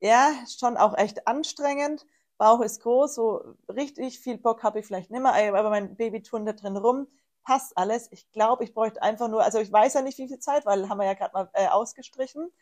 Ja, 0.00 0.34
schon 0.58 0.76
auch 0.76 0.98
echt 0.98 1.26
anstrengend. 1.28 2.04
Bauch 2.36 2.60
ist 2.60 2.82
groß, 2.82 3.14
so 3.14 3.54
richtig 3.68 4.20
viel 4.20 4.36
Bock 4.36 4.62
habe 4.62 4.80
ich 4.80 4.86
vielleicht 4.86 5.10
nimmer, 5.10 5.34
aber 5.34 5.70
mein 5.70 5.96
Baby 5.96 6.22
turnt 6.22 6.48
da 6.48 6.52
drin 6.52 6.76
rum. 6.76 7.06
Passt 7.44 7.78
alles. 7.78 8.10
Ich 8.10 8.30
glaube, 8.32 8.64
ich 8.64 8.74
bräuchte 8.74 9.00
einfach 9.00 9.28
nur, 9.28 9.42
also 9.42 9.58
ich 9.60 9.72
weiß 9.72 9.94
ja 9.94 10.02
nicht, 10.02 10.18
wie 10.18 10.28
viel 10.28 10.40
Zeit, 10.40 10.66
weil 10.66 10.88
haben 10.88 10.98
wir 10.98 11.06
ja 11.06 11.14
gerade 11.14 11.32
mal 11.32 11.48
äh, 11.54 11.68
ausgestrichen. 11.68 12.52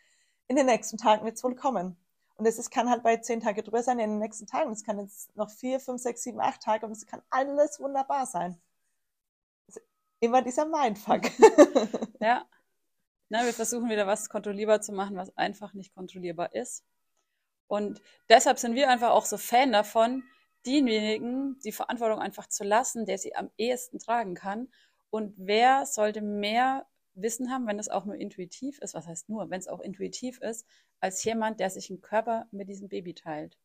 In 0.47 0.55
den 0.55 0.67
nächsten 0.67 0.97
Tagen 0.97 1.25
wird's 1.25 1.43
wohl 1.43 1.55
kommen. 1.55 1.97
Und 2.37 2.45
es 2.45 2.69
kann 2.69 2.89
halt 2.89 3.03
bei 3.03 3.17
zehn 3.17 3.39
Tage 3.39 3.63
drüber 3.63 3.81
sein, 3.81 3.99
in 3.99 4.09
den 4.11 4.19
nächsten 4.19 4.45
Tagen. 4.45 4.71
Es 4.71 4.83
kann 4.83 4.99
jetzt 4.99 5.35
noch 5.37 5.49
vier, 5.49 5.79
fünf, 5.79 6.01
sechs, 6.01 6.23
sieben, 6.23 6.41
acht 6.41 6.61
Tage 6.61 6.85
und 6.85 6.91
es 6.91 7.05
kann 7.05 7.21
alles 7.29 7.79
wunderbar 7.79 8.25
sein. 8.25 8.59
Immer 10.19 10.41
dieser 10.41 10.65
Mindfuck. 10.65 11.21
ja. 12.19 12.45
Ne, 13.29 13.39
wir 13.43 13.53
versuchen 13.53 13.89
wieder 13.89 14.05
was 14.05 14.29
kontrollierbar 14.29 14.81
zu 14.81 14.91
machen, 14.91 15.15
was 15.15 15.35
einfach 15.37 15.73
nicht 15.73 15.95
kontrollierbar 15.95 16.53
ist. 16.53 16.83
Und 17.67 18.01
deshalb 18.29 18.59
sind 18.59 18.75
wir 18.75 18.89
einfach 18.89 19.11
auch 19.11 19.25
so 19.25 19.37
Fan 19.37 19.71
davon, 19.71 20.23
diejenigen 20.65 21.57
die 21.59 21.71
Verantwortung 21.71 22.19
einfach 22.19 22.47
zu 22.47 22.63
lassen, 22.63 23.05
der 23.05 23.17
sie 23.17 23.35
am 23.35 23.49
ehesten 23.57 23.99
tragen 23.99 24.35
kann. 24.35 24.69
Und 25.09 25.33
wer 25.37 25.85
sollte 25.85 26.21
mehr 26.21 26.85
Wissen 27.15 27.51
haben, 27.51 27.67
wenn 27.67 27.79
es 27.79 27.89
auch 27.89 28.05
nur 28.05 28.15
intuitiv 28.15 28.79
ist, 28.79 28.93
was 28.93 29.07
heißt 29.07 29.29
nur, 29.29 29.49
wenn 29.49 29.59
es 29.59 29.67
auch 29.67 29.79
intuitiv 29.79 30.39
ist, 30.41 30.67
als 30.99 31.23
jemand, 31.23 31.59
der 31.59 31.69
sich 31.69 31.89
einen 31.89 32.01
Körper 32.01 32.47
mit 32.51 32.69
diesem 32.69 32.89
Baby 32.89 33.13
teilt. 33.13 33.57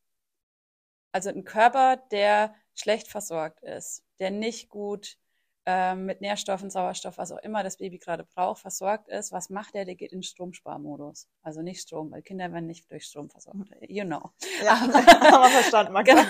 Also 1.11 1.29
ein 1.29 1.43
Körper, 1.43 1.97
der 2.11 2.55
schlecht 2.73 3.07
versorgt 3.09 3.61
ist, 3.63 4.03
der 4.19 4.31
nicht 4.31 4.69
gut 4.69 5.17
ähm, 5.65 6.05
mit 6.05 6.21
Nährstoffen, 6.21 6.71
Sauerstoff, 6.71 7.17
was 7.17 7.31
auch 7.31 7.37
immer 7.39 7.63
das 7.63 7.77
Baby 7.77 7.99
gerade 7.99 8.23
braucht, 8.23 8.61
versorgt 8.61 9.07
ist, 9.09 9.31
was 9.31 9.49
macht 9.49 9.75
der? 9.75 9.85
Der 9.85 9.95
geht 9.95 10.11
in 10.11 10.23
Stromsparmodus. 10.23 11.27
Also 11.43 11.61
nicht 11.61 11.81
Strom, 11.81 12.11
weil 12.11 12.23
Kinder 12.23 12.51
werden 12.51 12.65
nicht 12.65 12.89
durch 12.91 13.05
Strom 13.05 13.29
versorgt. 13.29 13.69
You 13.87 14.03
know. 14.03 14.31
Ja, 14.63 14.79
haben 14.79 14.91
wir 14.93 15.49
verstanden, 15.49 15.93
Max. 15.93 16.09
Genau. 16.09 16.23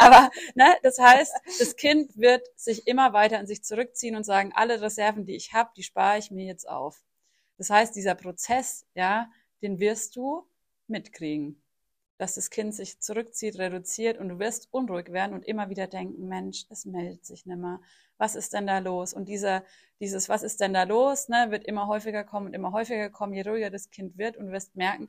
Aber 0.00 0.30
ne, 0.54 0.76
das 0.82 0.98
heißt, 0.98 1.34
das 1.58 1.76
Kind 1.76 2.16
wird 2.16 2.46
sich 2.56 2.86
immer 2.86 3.12
weiter 3.12 3.38
in 3.38 3.46
sich 3.46 3.62
zurückziehen 3.62 4.16
und 4.16 4.24
sagen, 4.24 4.52
alle 4.54 4.80
Reserven, 4.80 5.26
die 5.26 5.36
ich 5.36 5.52
habe, 5.52 5.70
die 5.76 5.82
spare 5.82 6.18
ich 6.18 6.30
mir 6.30 6.46
jetzt 6.46 6.68
auf. 6.68 7.04
Das 7.58 7.68
heißt, 7.68 7.94
dieser 7.94 8.14
Prozess, 8.14 8.86
ja, 8.94 9.30
den 9.62 9.80
wirst 9.80 10.16
du 10.16 10.46
mitkriegen 10.86 11.62
dass 12.18 12.34
das 12.34 12.50
Kind 12.50 12.74
sich 12.74 13.00
zurückzieht, 13.00 13.58
reduziert 13.58 14.18
und 14.18 14.28
du 14.28 14.38
wirst 14.38 14.68
unruhig 14.72 15.12
werden 15.12 15.34
und 15.34 15.44
immer 15.44 15.68
wieder 15.68 15.86
denken, 15.86 16.28
Mensch, 16.28 16.66
es 16.70 16.86
meldet 16.86 17.26
sich 17.26 17.46
nimmer. 17.46 17.80
Was 18.18 18.34
ist 18.34 18.54
denn 18.54 18.66
da 18.66 18.78
los? 18.78 19.12
Und 19.12 19.28
dieser, 19.28 19.64
dieses, 20.00 20.28
was 20.28 20.42
ist 20.42 20.60
denn 20.60 20.72
da 20.72 20.84
los, 20.84 21.28
ne, 21.28 21.50
wird 21.50 21.64
immer 21.64 21.86
häufiger 21.86 22.24
kommen 22.24 22.46
und 22.46 22.54
immer 22.54 22.72
häufiger 22.72 23.10
kommen, 23.10 23.34
je 23.34 23.42
ruhiger 23.42 23.70
das 23.70 23.90
Kind 23.90 24.16
wird 24.16 24.36
und 24.36 24.46
du 24.46 24.52
wirst 24.52 24.76
merken, 24.76 25.08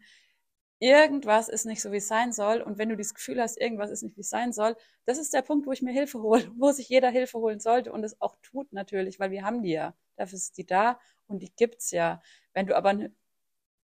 irgendwas 0.80 1.50
ist 1.50 1.66
nicht 1.66 1.82
so, 1.82 1.92
wie 1.92 1.98
es 1.98 2.08
sein 2.08 2.34
soll. 2.34 2.62
Und 2.62 2.78
wenn 2.78 2.90
du 2.90 2.98
das 2.98 3.14
Gefühl 3.14 3.42
hast, 3.42 3.58
irgendwas 3.58 3.90
ist 3.90 4.04
nicht, 4.04 4.18
wie 4.18 4.22
es 4.22 4.30
sein 4.30 4.54
soll, 4.54 4.76
das 5.06 5.18
ist 5.18 5.34
der 5.34 5.42
Punkt, 5.42 5.66
wo 5.66 5.72
ich 5.72 5.82
mir 5.82 5.94
Hilfe 5.94 6.22
hole, 6.22 6.52
wo 6.58 6.72
sich 6.72 6.90
jeder 6.90 7.10
Hilfe 7.10 7.40
holen 7.40 7.60
sollte 7.60 7.92
und 7.92 8.04
es 8.04 8.20
auch 8.22 8.36
tut 8.42 8.74
natürlich, 8.74 9.20
weil 9.20 9.32
wir 9.32 9.44
haben 9.44 9.64
die 9.64 9.72
ja. 9.72 9.96
Dafür 10.18 10.38
ist 10.38 10.58
die 10.58 10.66
da 10.66 11.00
und 11.28 11.40
die 11.42 11.54
gibt's 11.56 11.92
ja. 11.92 12.22
Wenn 12.54 12.68
du 12.68 12.76
aber 12.76 12.90
ein 12.90 13.16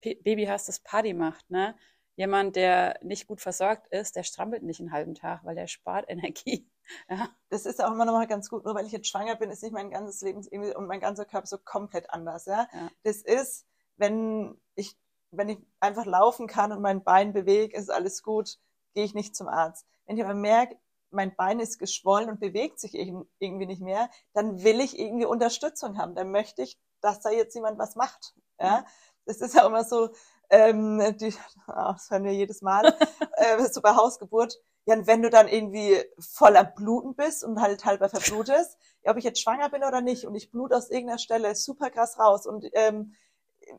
Baby 0.01 0.47
hast, 0.47 0.69
das 0.69 0.81
Party 0.81 1.15
macht, 1.15 1.49
ne, 1.51 1.77
jemand, 2.17 2.57
der 2.57 2.99
nicht 3.03 3.27
gut 3.27 3.41
versorgt 3.41 3.87
ist, 3.89 4.17
der 4.17 4.23
strampelt 4.23 4.63
nicht 4.63 4.81
einen 4.81 4.93
halben 4.93 5.15
Tag, 5.15 5.45
weil 5.45 5.55
der 5.55 5.67
spart 5.67 6.05
Energie. 6.09 6.69
Ja. 7.09 7.29
Das 7.49 7.67
ist 7.67 7.83
auch 7.83 7.93
immer 7.93 8.05
noch 8.05 8.15
mal 8.15 8.27
ganz 8.27 8.49
gut. 8.49 8.65
Nur 8.65 8.75
weil 8.75 8.87
ich 8.87 8.93
jetzt 8.93 9.09
schwanger 9.09 9.37
bin, 9.37 9.51
ist 9.51 9.63
nicht 9.63 9.73
mein 9.73 9.91
ganzes 9.91 10.21
Leben 10.21 10.43
irgendwie 10.51 10.75
und 10.75 10.87
mein 10.87 11.01
ganzer 11.01 11.25
Körper 11.25 11.47
so 11.47 11.59
komplett 11.59 12.11
anders. 12.11 12.47
Ja? 12.47 12.69
ja. 12.73 12.91
Das 13.03 13.19
ist, 13.19 13.67
wenn 13.97 14.61
ich, 14.75 14.97
wenn 15.31 15.49
ich 15.49 15.59
einfach 15.81 16.05
laufen 16.05 16.47
kann 16.47 16.73
und 16.73 16.83
mein 16.83 17.05
Bein 17.05 17.33
bewege, 17.33 17.77
ist 17.77 17.91
alles 17.91 18.23
gut, 18.23 18.59
gehe 18.95 19.05
ich 19.05 19.15
nicht 19.15 19.35
zum 19.35 19.49
Arzt. 19.49 19.87
Wenn 20.07 20.17
ich 20.17 20.25
aber 20.25 20.35
merke, 20.35 20.77
mein 21.11 21.35
Bein 21.37 21.61
ist 21.61 21.79
geschwollen 21.79 22.31
und 22.31 22.41
bewegt 22.41 22.81
sich 22.81 22.95
irgendwie 22.95 23.67
nicht 23.67 23.83
mehr, 23.83 24.11
dann 24.33 24.63
will 24.65 24.81
ich 24.81 24.99
irgendwie 24.99 25.27
Unterstützung 25.27 25.99
haben. 25.99 26.15
Dann 26.15 26.31
möchte 26.31 26.63
ich, 26.63 26.79
dass 27.01 27.21
da 27.21 27.31
jetzt 27.31 27.55
jemand 27.55 27.79
was 27.79 27.97
macht. 27.97 28.35
Ja? 28.59 28.85
Das 29.27 29.41
ist 29.41 29.55
ja 29.55 29.67
immer 29.67 29.85
so, 29.85 30.11
ähm, 30.53 31.17
die, 31.19 31.35
oh, 31.67 31.93
das 31.93 32.11
hören 32.11 32.25
wir 32.25 32.33
jedes 32.33 32.63
Mal, 32.63 32.85
äh, 33.37 33.65
so 33.65 33.81
bei 33.81 33.97
Hausgeburt, 33.97 34.61
ja, 34.85 34.95
und 34.95 35.07
wenn 35.07 35.23
du 35.23 35.31
dann 35.31 35.49
irgendwie 35.49 36.05
voller 36.19 36.65
Bluten 36.65 37.15
bist 37.15 37.45
und 37.45 37.61
halt 37.61 37.85
halber 37.85 38.09
verblutest, 38.09 38.77
ja, 39.03 39.13
ob 39.13 39.17
ich 39.17 39.25
jetzt 39.25 39.41
schwanger 39.41 39.71
bin 39.71 39.83
oder 39.83 40.01
nicht 40.01 40.27
und 40.27 40.35
ich 40.35 40.51
blut 40.51 40.73
aus 40.73 40.91
irgendeiner 40.91 41.19
Stelle 41.19 41.55
super 41.55 41.91
krass 41.91 42.19
raus 42.19 42.47
und 42.47 42.69
ähm, 42.75 43.15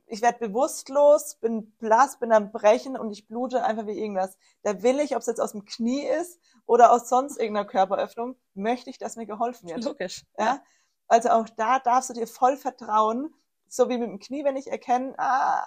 ich 0.08 0.22
werde 0.22 0.48
bewusstlos, 0.48 1.36
bin 1.42 1.76
blass, 1.78 2.18
bin 2.18 2.32
am 2.32 2.52
Brechen 2.52 2.98
und 2.98 3.12
ich 3.12 3.28
blute 3.28 3.64
einfach 3.64 3.86
wie 3.86 4.00
irgendwas. 4.00 4.38
Da 4.64 4.82
will 4.82 5.00
ich, 5.02 5.14
ob 5.14 5.20
es 5.20 5.28
jetzt 5.28 5.42
aus 5.42 5.52
dem 5.52 5.66
Knie 5.66 6.08
ist 6.08 6.40
oder 6.66 6.94
aus 6.94 7.10
sonst 7.10 7.38
irgendeiner 7.38 7.68
Körperöffnung, 7.68 8.38
möchte 8.54 8.90
ich, 8.90 8.98
dass 8.98 9.18
mir 9.18 9.26
geholfen 9.26 9.70
wird. 9.70 9.84
Logisch. 9.84 10.26
Ja? 10.40 10.64
Also 11.10 11.30
auch 11.30 11.50
da 11.50 11.80
darfst 11.80 12.10
du 12.10 12.14
dir 12.14 12.28
voll 12.28 12.56
vertrauen, 12.56 13.34
so 13.68 13.90
wie 13.90 13.98
mit 13.98 14.08
dem 14.08 14.20
Knie, 14.20 14.46
wenn 14.46 14.56
ich 14.56 14.68
erkenne, 14.68 15.16
ah, 15.18 15.66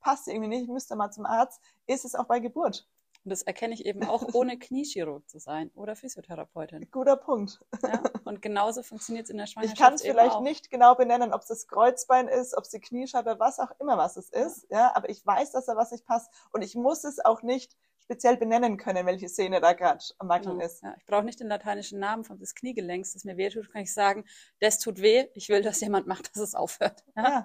passt 0.00 0.28
irgendwie 0.28 0.48
nicht, 0.48 0.62
ich 0.62 0.68
müsste 0.68 0.96
mal 0.96 1.10
zum 1.10 1.26
Arzt, 1.26 1.60
ist 1.86 2.04
es 2.04 2.14
auch 2.14 2.26
bei 2.26 2.40
Geburt. 2.40 2.86
Und 3.24 3.30
das 3.30 3.42
erkenne 3.42 3.74
ich 3.74 3.84
eben 3.84 4.04
auch, 4.04 4.22
ohne 4.32 4.58
Kniechirurg 4.58 5.28
zu 5.28 5.38
sein 5.38 5.70
oder 5.74 5.96
Physiotherapeutin. 5.96 6.88
Guter 6.90 7.16
Punkt. 7.16 7.58
Ja, 7.82 8.02
und 8.24 8.40
genauso 8.42 8.82
funktioniert 8.82 9.24
es 9.24 9.30
in 9.30 9.38
der 9.38 9.46
Schwangerschaft. 9.46 9.78
Ich 9.78 9.84
kann 9.84 9.94
es 9.94 10.02
vielleicht 10.02 10.36
auch. 10.36 10.40
nicht 10.42 10.70
genau 10.70 10.94
benennen, 10.94 11.32
ob 11.32 11.42
es 11.42 11.48
das 11.48 11.66
Kreuzbein 11.66 12.28
ist, 12.28 12.56
ob 12.56 12.64
es 12.64 12.70
die 12.70 12.80
Kniescheibe, 12.80 13.36
was 13.38 13.58
auch 13.58 13.70
immer 13.80 13.98
was 13.98 14.16
es 14.16 14.30
ist. 14.30 14.66
Ja. 14.70 14.78
ja, 14.78 14.96
aber 14.96 15.10
ich 15.10 15.24
weiß, 15.26 15.52
dass 15.52 15.66
da 15.66 15.76
was 15.76 15.90
nicht 15.90 16.06
passt. 16.06 16.32
Und 16.52 16.62
ich 16.62 16.74
muss 16.74 17.04
es 17.04 17.22
auch 17.22 17.42
nicht 17.42 17.76
speziell 17.98 18.38
benennen 18.38 18.78
können, 18.78 19.04
welche 19.04 19.28
Szene 19.28 19.60
da 19.60 19.74
gerade 19.74 20.02
am 20.18 20.28
Wackeln 20.30 20.60
ja, 20.60 20.66
ist. 20.66 20.82
Ich 20.96 21.04
brauche 21.04 21.24
nicht 21.24 21.40
den 21.40 21.48
lateinischen 21.48 21.98
Namen 21.98 22.24
von 22.24 22.38
des 22.38 22.54
Kniegelenks, 22.54 23.12
das 23.12 23.24
mir 23.24 23.36
weh 23.36 23.50
tut, 23.50 23.70
kann 23.70 23.82
ich 23.82 23.92
sagen, 23.92 24.24
das 24.60 24.78
tut 24.78 25.02
weh, 25.02 25.26
ich 25.34 25.50
will, 25.50 25.60
dass 25.60 25.82
jemand 25.82 26.06
macht, 26.06 26.34
dass 26.34 26.42
es 26.42 26.54
aufhört. 26.54 27.04
Ja. 27.16 27.44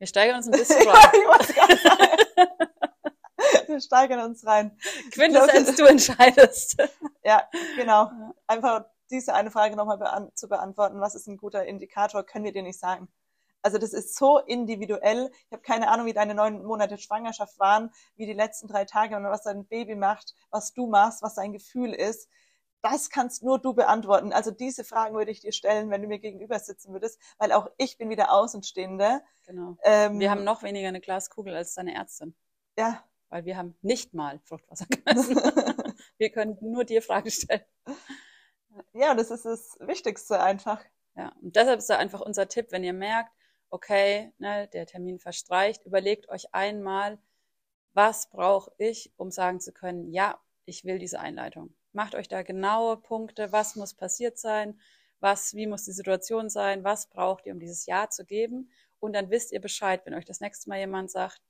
Wir 0.00 0.06
steigern 0.06 0.36
uns 0.38 0.46
ein 0.46 0.52
bisschen 0.58 0.88
rein. 0.88 1.12
Wir 3.66 3.80
steigern 3.80 4.20
uns 4.20 4.44
rein. 4.46 4.76
Quintessenz, 5.12 5.76
du 5.76 5.84
entscheidest. 5.84 6.76
ja, 7.22 7.46
genau. 7.76 8.10
Einfach 8.46 8.86
diese 9.10 9.34
eine 9.34 9.50
Frage 9.50 9.76
nochmal 9.76 9.98
beant 9.98 10.36
zu 10.38 10.48
beantworten. 10.48 11.00
Was 11.00 11.14
ist 11.14 11.26
ein 11.28 11.36
guter 11.36 11.66
Indikator, 11.66 12.24
können 12.24 12.46
wir 12.46 12.52
dir 12.52 12.62
nicht 12.62 12.80
sagen. 12.80 13.08
Also 13.62 13.76
das 13.76 13.92
ist 13.92 14.16
so 14.16 14.38
individuell. 14.38 15.30
Ich 15.46 15.52
habe 15.52 15.62
keine 15.62 15.88
Ahnung, 15.88 16.06
wie 16.06 16.14
deine 16.14 16.34
neun 16.34 16.64
Monate 16.64 16.96
Schwangerschaft 16.96 17.58
waren, 17.58 17.92
wie 18.16 18.24
die 18.24 18.32
letzten 18.32 18.68
drei 18.68 18.86
Tage 18.86 19.16
und 19.16 19.24
was 19.24 19.42
dein 19.42 19.66
Baby 19.66 19.96
macht, 19.96 20.34
was 20.50 20.72
du 20.72 20.86
machst, 20.86 21.20
was 21.20 21.34
dein 21.34 21.52
Gefühl 21.52 21.92
ist 21.92 22.30
das 22.82 23.10
kannst 23.10 23.42
nur 23.42 23.58
du 23.58 23.74
beantworten. 23.74 24.32
Also 24.32 24.50
diese 24.50 24.84
Fragen 24.84 25.14
würde 25.14 25.30
ich 25.30 25.40
dir 25.40 25.52
stellen, 25.52 25.90
wenn 25.90 26.02
du 26.02 26.08
mir 26.08 26.18
gegenüber 26.18 26.58
sitzen 26.58 26.92
würdest, 26.92 27.20
weil 27.38 27.52
auch 27.52 27.70
ich 27.78 27.98
bin 27.98 28.10
wieder 28.10 28.32
Außenstehende. 28.32 29.22
Genau. 29.46 29.76
Ähm, 29.82 30.18
wir 30.18 30.30
haben 30.30 30.44
noch 30.44 30.62
weniger 30.62 30.88
eine 30.88 31.00
Glaskugel 31.00 31.54
als 31.54 31.74
deine 31.74 31.94
Ärztin. 31.94 32.34
Ja. 32.78 33.04
Weil 33.28 33.44
wir 33.44 33.56
haben 33.56 33.76
nicht 33.80 34.12
mal 34.12 34.40
Fruchtwasser 34.40 34.86
gemessen. 34.86 35.36
wir 36.18 36.30
können 36.30 36.58
nur 36.60 36.84
dir 36.84 37.00
Fragen 37.00 37.30
stellen. 37.30 37.62
Ja, 38.92 39.14
das 39.14 39.30
ist 39.30 39.44
das 39.44 39.76
Wichtigste 39.80 40.40
einfach. 40.40 40.84
Ja, 41.16 41.32
und 41.40 41.54
deshalb 41.54 41.78
ist 41.78 41.90
da 41.90 41.96
einfach 41.96 42.20
unser 42.20 42.48
Tipp, 42.48 42.68
wenn 42.70 42.82
ihr 42.82 42.92
merkt, 42.92 43.32
okay, 43.68 44.32
ne, 44.38 44.68
der 44.72 44.86
Termin 44.86 45.20
verstreicht, 45.20 45.84
überlegt 45.86 46.28
euch 46.28 46.52
einmal, 46.54 47.18
was 47.92 48.30
brauche 48.30 48.72
ich, 48.78 49.12
um 49.16 49.30
sagen 49.30 49.60
zu 49.60 49.72
können, 49.72 50.10
ja, 50.12 50.40
ich 50.64 50.84
will 50.84 50.98
diese 50.98 51.20
Einleitung 51.20 51.74
Macht 51.92 52.14
euch 52.14 52.28
da 52.28 52.42
genaue 52.42 52.96
Punkte, 52.96 53.52
was 53.52 53.76
muss 53.76 53.94
passiert 53.94 54.38
sein, 54.38 54.78
was, 55.20 55.54
wie 55.54 55.66
muss 55.66 55.84
die 55.84 55.92
Situation 55.92 56.48
sein, 56.48 56.84
was 56.84 57.06
braucht 57.06 57.46
ihr, 57.46 57.52
um 57.52 57.60
dieses 57.60 57.86
Ja 57.86 58.08
zu 58.08 58.24
geben. 58.24 58.70
Und 59.00 59.14
dann 59.14 59.30
wisst 59.30 59.52
ihr 59.52 59.60
Bescheid, 59.60 60.02
wenn 60.04 60.14
euch 60.14 60.24
das 60.24 60.40
nächste 60.40 60.68
Mal 60.68 60.78
jemand 60.78 61.10
sagt, 61.10 61.40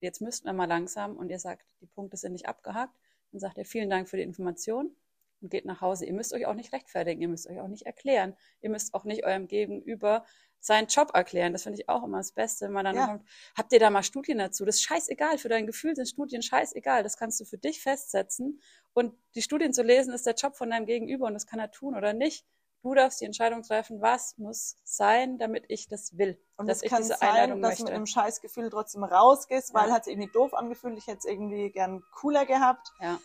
jetzt 0.00 0.20
müssten 0.20 0.46
wir 0.46 0.52
mal 0.52 0.66
langsam 0.66 1.16
und 1.16 1.30
ihr 1.30 1.38
sagt, 1.38 1.64
die 1.80 1.86
Punkte 1.86 2.16
sind 2.16 2.32
nicht 2.32 2.48
abgehakt, 2.48 2.94
dann 3.32 3.40
sagt 3.40 3.58
ihr 3.58 3.64
vielen 3.64 3.90
Dank 3.90 4.08
für 4.08 4.16
die 4.16 4.22
Information 4.22 4.94
und 5.40 5.50
geht 5.50 5.64
nach 5.64 5.80
Hause. 5.80 6.06
Ihr 6.06 6.12
müsst 6.12 6.32
euch 6.32 6.46
auch 6.46 6.54
nicht 6.54 6.72
rechtfertigen, 6.72 7.20
ihr 7.20 7.28
müsst 7.28 7.48
euch 7.48 7.60
auch 7.60 7.68
nicht 7.68 7.86
erklären, 7.86 8.36
ihr 8.60 8.70
müsst 8.70 8.94
auch 8.94 9.04
nicht 9.04 9.24
eurem 9.24 9.48
Gegenüber 9.48 10.24
seinen 10.60 10.88
Job 10.88 11.10
erklären. 11.14 11.52
Das 11.52 11.62
finde 11.62 11.80
ich 11.80 11.88
auch 11.88 12.04
immer 12.04 12.18
das 12.18 12.32
Beste, 12.32 12.66
wenn 12.66 12.72
man 12.72 12.84
dann 12.84 12.96
ja. 12.96 13.06
kommt, 13.06 13.24
habt 13.56 13.72
ihr 13.72 13.80
da 13.80 13.90
mal 13.90 14.02
Studien 14.02 14.38
dazu? 14.38 14.64
Das 14.64 14.76
ist 14.76 14.82
scheißegal, 14.82 15.38
für 15.38 15.48
dein 15.48 15.66
Gefühl 15.66 15.94
sind 15.94 16.08
Studien 16.08 16.42
scheißegal. 16.42 17.02
Das 17.02 17.16
kannst 17.16 17.40
du 17.40 17.44
für 17.44 17.58
dich 17.58 17.80
festsetzen. 17.80 18.60
Und 18.94 19.14
die 19.34 19.42
Studien 19.42 19.72
zu 19.72 19.82
lesen, 19.82 20.12
ist 20.12 20.26
der 20.26 20.34
Job 20.34 20.56
von 20.56 20.70
deinem 20.70 20.86
Gegenüber 20.86 21.26
und 21.26 21.34
das 21.34 21.46
kann 21.46 21.58
er 21.58 21.70
tun 21.70 21.94
oder 21.94 22.12
nicht. 22.12 22.46
Du 22.82 22.94
darfst 22.94 23.20
die 23.20 23.24
Entscheidung 23.24 23.62
treffen, 23.62 24.00
was 24.00 24.38
muss 24.38 24.76
sein, 24.84 25.38
damit 25.38 25.64
ich 25.68 25.88
das 25.88 26.18
will. 26.18 26.38
Und 26.56 26.68
dass 26.68 26.82
es 26.82 26.90
kann 26.90 27.02
sein, 27.02 27.18
Einladung 27.20 27.60
dass 27.60 27.70
möchte. 27.70 27.84
du 27.84 27.86
mit 27.86 27.94
einem 27.94 28.06
Scheißgefühl 28.06 28.70
trotzdem 28.70 29.02
rausgehst, 29.02 29.74
weil 29.74 29.88
ja. 29.88 29.94
hat 29.94 30.02
es 30.02 30.06
irgendwie 30.08 30.30
doof 30.32 30.54
angefühlt, 30.54 30.96
ich 30.96 31.06
hätte 31.06 31.18
es 31.18 31.24
irgendwie 31.24 31.70
gern 31.70 32.02
cooler 32.12 32.46
gehabt. 32.46 32.92
Ja 33.00 33.18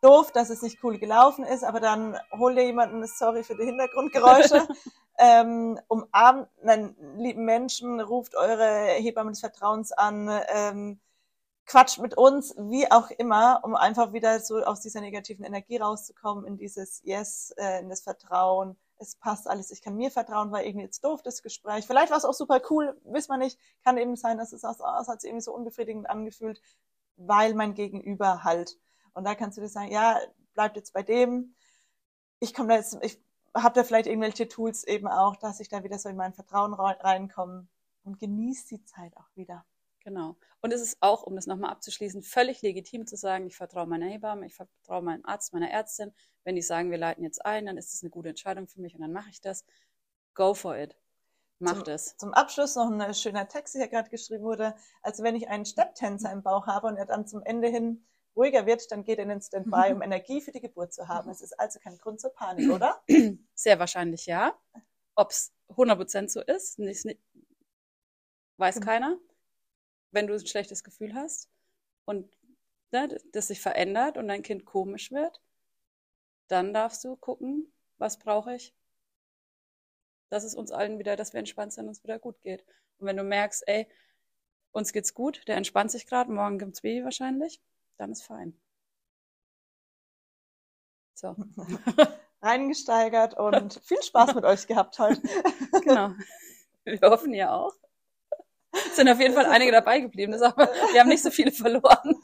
doof, 0.00 0.32
dass 0.32 0.50
es 0.50 0.62
nicht 0.62 0.82
cool 0.82 0.98
gelaufen 0.98 1.44
ist, 1.44 1.64
aber 1.64 1.80
dann 1.80 2.18
hol 2.32 2.54
dir 2.54 2.64
jemanden, 2.64 3.06
sorry 3.06 3.44
für 3.44 3.56
die 3.56 3.64
Hintergrundgeräusche, 3.64 4.66
ähm, 5.20 5.78
umarmt 5.88 6.48
einen 6.64 6.96
lieben 7.18 7.44
Menschen, 7.44 8.00
ruft 8.00 8.34
eure 8.34 8.88
Hebamme 8.94 9.30
des 9.30 9.40
Vertrauens 9.40 9.92
an, 9.92 10.28
ähm, 10.48 11.00
quatscht 11.66 11.98
mit 11.98 12.16
uns, 12.16 12.54
wie 12.56 12.90
auch 12.90 13.10
immer, 13.10 13.60
um 13.62 13.76
einfach 13.76 14.12
wieder 14.12 14.40
so 14.40 14.58
aus 14.58 14.80
dieser 14.80 15.00
negativen 15.00 15.44
Energie 15.44 15.76
rauszukommen, 15.76 16.44
in 16.44 16.56
dieses 16.56 17.00
Yes, 17.04 17.54
äh, 17.56 17.80
in 17.80 17.88
das 17.88 18.00
Vertrauen, 18.00 18.76
es 18.98 19.14
passt 19.14 19.46
alles, 19.48 19.70
ich 19.70 19.80
kann 19.80 19.96
mir 19.96 20.10
vertrauen, 20.10 20.50
war 20.50 20.64
irgendwie 20.64 20.84
jetzt 20.84 21.04
doof, 21.04 21.22
das 21.22 21.42
Gespräch. 21.42 21.86
Vielleicht 21.86 22.10
war 22.10 22.18
es 22.18 22.24
auch 22.24 22.34
super 22.34 22.60
cool, 22.70 23.00
wissen 23.04 23.30
wir 23.30 23.38
nicht. 23.38 23.58
Kann 23.84 23.96
eben 23.98 24.16
sein, 24.16 24.36
dass 24.36 24.52
es 24.52 24.64
aus, 24.64 24.80
aus 24.80 25.08
hat 25.08 25.20
sich 25.20 25.30
irgendwie 25.30 25.44
so 25.44 25.54
unbefriedigend 25.54 26.10
angefühlt, 26.10 26.60
weil 27.16 27.54
mein 27.54 27.74
Gegenüber 27.74 28.42
halt 28.44 28.76
und 29.14 29.24
da 29.24 29.34
kannst 29.34 29.58
du 29.58 29.62
dir 29.62 29.68
sagen, 29.68 29.90
ja, 29.90 30.18
bleibt 30.54 30.76
jetzt 30.76 30.92
bei 30.92 31.02
dem. 31.02 31.54
Ich 32.38 32.54
komme 32.54 32.68
da 32.68 32.76
jetzt, 32.76 32.96
ich 33.02 33.20
habe 33.54 33.74
da 33.74 33.84
vielleicht 33.84 34.06
irgendwelche 34.06 34.48
Tools 34.48 34.84
eben 34.84 35.08
auch, 35.08 35.36
dass 35.36 35.60
ich 35.60 35.68
da 35.68 35.82
wieder 35.82 35.98
so 35.98 36.08
in 36.08 36.16
mein 36.16 36.32
Vertrauen 36.32 36.74
reinkomme 36.74 37.66
und 38.04 38.18
genieße 38.18 38.68
die 38.68 38.84
Zeit 38.84 39.16
auch 39.16 39.28
wieder. 39.34 39.64
Genau. 40.02 40.36
Und 40.62 40.72
es 40.72 40.80
ist 40.80 40.96
auch, 41.00 41.22
um 41.24 41.36
das 41.36 41.46
nochmal 41.46 41.70
abzuschließen, 41.70 42.22
völlig 42.22 42.62
legitim 42.62 43.06
zu 43.06 43.16
sagen, 43.16 43.46
ich 43.46 43.56
vertraue 43.56 43.86
meiner 43.86 44.06
Hebamme, 44.06 44.46
ich 44.46 44.54
vertraue 44.54 45.02
meinem 45.02 45.24
Arzt, 45.26 45.52
meiner 45.52 45.70
Ärztin. 45.70 46.12
Wenn 46.42 46.56
die 46.56 46.62
sagen, 46.62 46.90
wir 46.90 46.98
leiten 46.98 47.22
jetzt 47.22 47.44
ein, 47.44 47.66
dann 47.66 47.76
ist 47.76 47.92
das 47.92 48.02
eine 48.02 48.10
gute 48.10 48.30
Entscheidung 48.30 48.66
für 48.66 48.80
mich 48.80 48.94
und 48.94 49.02
dann 49.02 49.12
mache 49.12 49.30
ich 49.30 49.40
das. 49.40 49.64
Go 50.34 50.54
for 50.54 50.76
it. 50.76 50.96
Macht 51.58 51.84
zum, 51.84 51.94
es. 51.94 52.16
Zum 52.16 52.32
Abschluss 52.32 52.76
noch 52.76 52.90
ein 52.90 53.14
schöner 53.14 53.46
Text, 53.46 53.74
der 53.74 53.88
gerade 53.88 54.08
geschrieben 54.08 54.42
wurde. 54.42 54.74
Also 55.02 55.22
wenn 55.22 55.36
ich 55.36 55.48
einen 55.48 55.66
Stepptänzer 55.66 56.32
im 56.32 56.42
Bauch 56.42 56.66
habe 56.66 56.86
und 56.86 56.96
er 56.96 57.04
dann 57.04 57.26
zum 57.26 57.42
Ende 57.42 57.68
hin 57.68 58.02
ruhiger 58.36 58.66
wird, 58.66 58.90
dann 58.90 59.04
geht 59.04 59.18
er 59.18 59.24
in 59.24 59.30
den 59.30 59.42
Standby, 59.42 59.92
um 59.92 60.02
Energie 60.02 60.40
für 60.40 60.52
die 60.52 60.60
Geburt 60.60 60.92
zu 60.92 61.08
haben. 61.08 61.30
Es 61.30 61.40
ist 61.40 61.58
also 61.58 61.78
kein 61.80 61.98
Grund 61.98 62.20
zur 62.20 62.32
Panik, 62.32 62.70
oder? 62.70 63.02
Sehr 63.54 63.78
wahrscheinlich 63.78 64.26
ja. 64.26 64.58
Ob 65.14 65.30
es 65.30 65.52
100% 65.70 66.28
so 66.28 66.40
ist, 66.40 66.78
nicht, 66.78 67.04
nicht, 67.04 67.20
weiß 68.56 68.76
mhm. 68.76 68.84
keiner. 68.84 69.18
Wenn 70.12 70.26
du 70.26 70.34
ein 70.34 70.46
schlechtes 70.46 70.82
Gefühl 70.82 71.14
hast 71.14 71.48
und 72.04 72.32
ne, 72.92 73.18
das 73.32 73.48
sich 73.48 73.60
verändert 73.60 74.16
und 74.16 74.28
dein 74.28 74.42
Kind 74.42 74.64
komisch 74.64 75.12
wird, 75.12 75.40
dann 76.48 76.72
darfst 76.74 77.04
du 77.04 77.16
gucken, 77.16 77.72
was 77.98 78.18
brauche 78.18 78.54
ich, 78.54 78.74
dass 80.30 80.44
es 80.44 80.54
uns 80.54 80.72
allen 80.72 80.98
wieder, 80.98 81.16
dass 81.16 81.32
wir 81.32 81.38
entspannt 81.38 81.72
sind 81.72 81.86
und 81.86 81.92
es 81.92 82.02
wieder 82.02 82.18
gut 82.18 82.40
geht. 82.40 82.64
Und 82.98 83.06
wenn 83.06 83.16
du 83.16 83.22
merkst, 83.22 83.62
ey, 83.66 83.86
uns 84.72 84.92
geht's 84.92 85.14
gut, 85.14 85.46
der 85.46 85.56
entspannt 85.56 85.90
sich 85.90 86.06
gerade, 86.06 86.32
morgen 86.32 86.58
gibt's 86.58 86.82
Baby 86.82 87.04
wahrscheinlich, 87.04 87.60
dann 88.00 88.12
ist 88.12 88.22
fein. 88.22 88.58
So. 91.14 91.36
Reingesteigert 92.42 93.34
und 93.34 93.80
viel 93.84 94.02
Spaß 94.02 94.34
mit 94.34 94.44
euch 94.44 94.66
gehabt 94.66 94.98
heute. 94.98 95.20
genau. 95.84 96.14
Wir 96.84 97.00
hoffen 97.02 97.34
ja 97.34 97.54
auch. 97.54 97.74
Es 98.72 98.96
sind 98.96 99.08
auf 99.08 99.20
jeden 99.20 99.34
Fall 99.34 99.46
einige 99.46 99.72
dabei 99.72 100.00
geblieben, 100.00 100.32
aber 100.42 100.68
wir 100.92 101.00
haben 101.00 101.08
nicht 101.08 101.22
so 101.22 101.30
viele 101.30 101.52
verloren. 101.52 102.22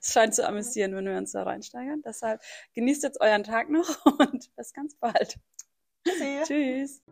Es 0.00 0.12
scheint 0.12 0.34
zu 0.34 0.46
amüsieren, 0.46 0.96
wenn 0.96 1.04
wir 1.04 1.16
uns 1.16 1.32
da 1.32 1.44
reinsteigern. 1.44 2.02
Deshalb 2.04 2.42
genießt 2.74 3.04
jetzt 3.04 3.20
euren 3.20 3.44
Tag 3.44 3.70
noch 3.70 4.04
und 4.04 4.54
bis 4.56 4.72
ganz 4.72 4.96
bald. 4.96 5.38
Tschüssi. 6.04 6.40
Tschüss. 6.44 7.02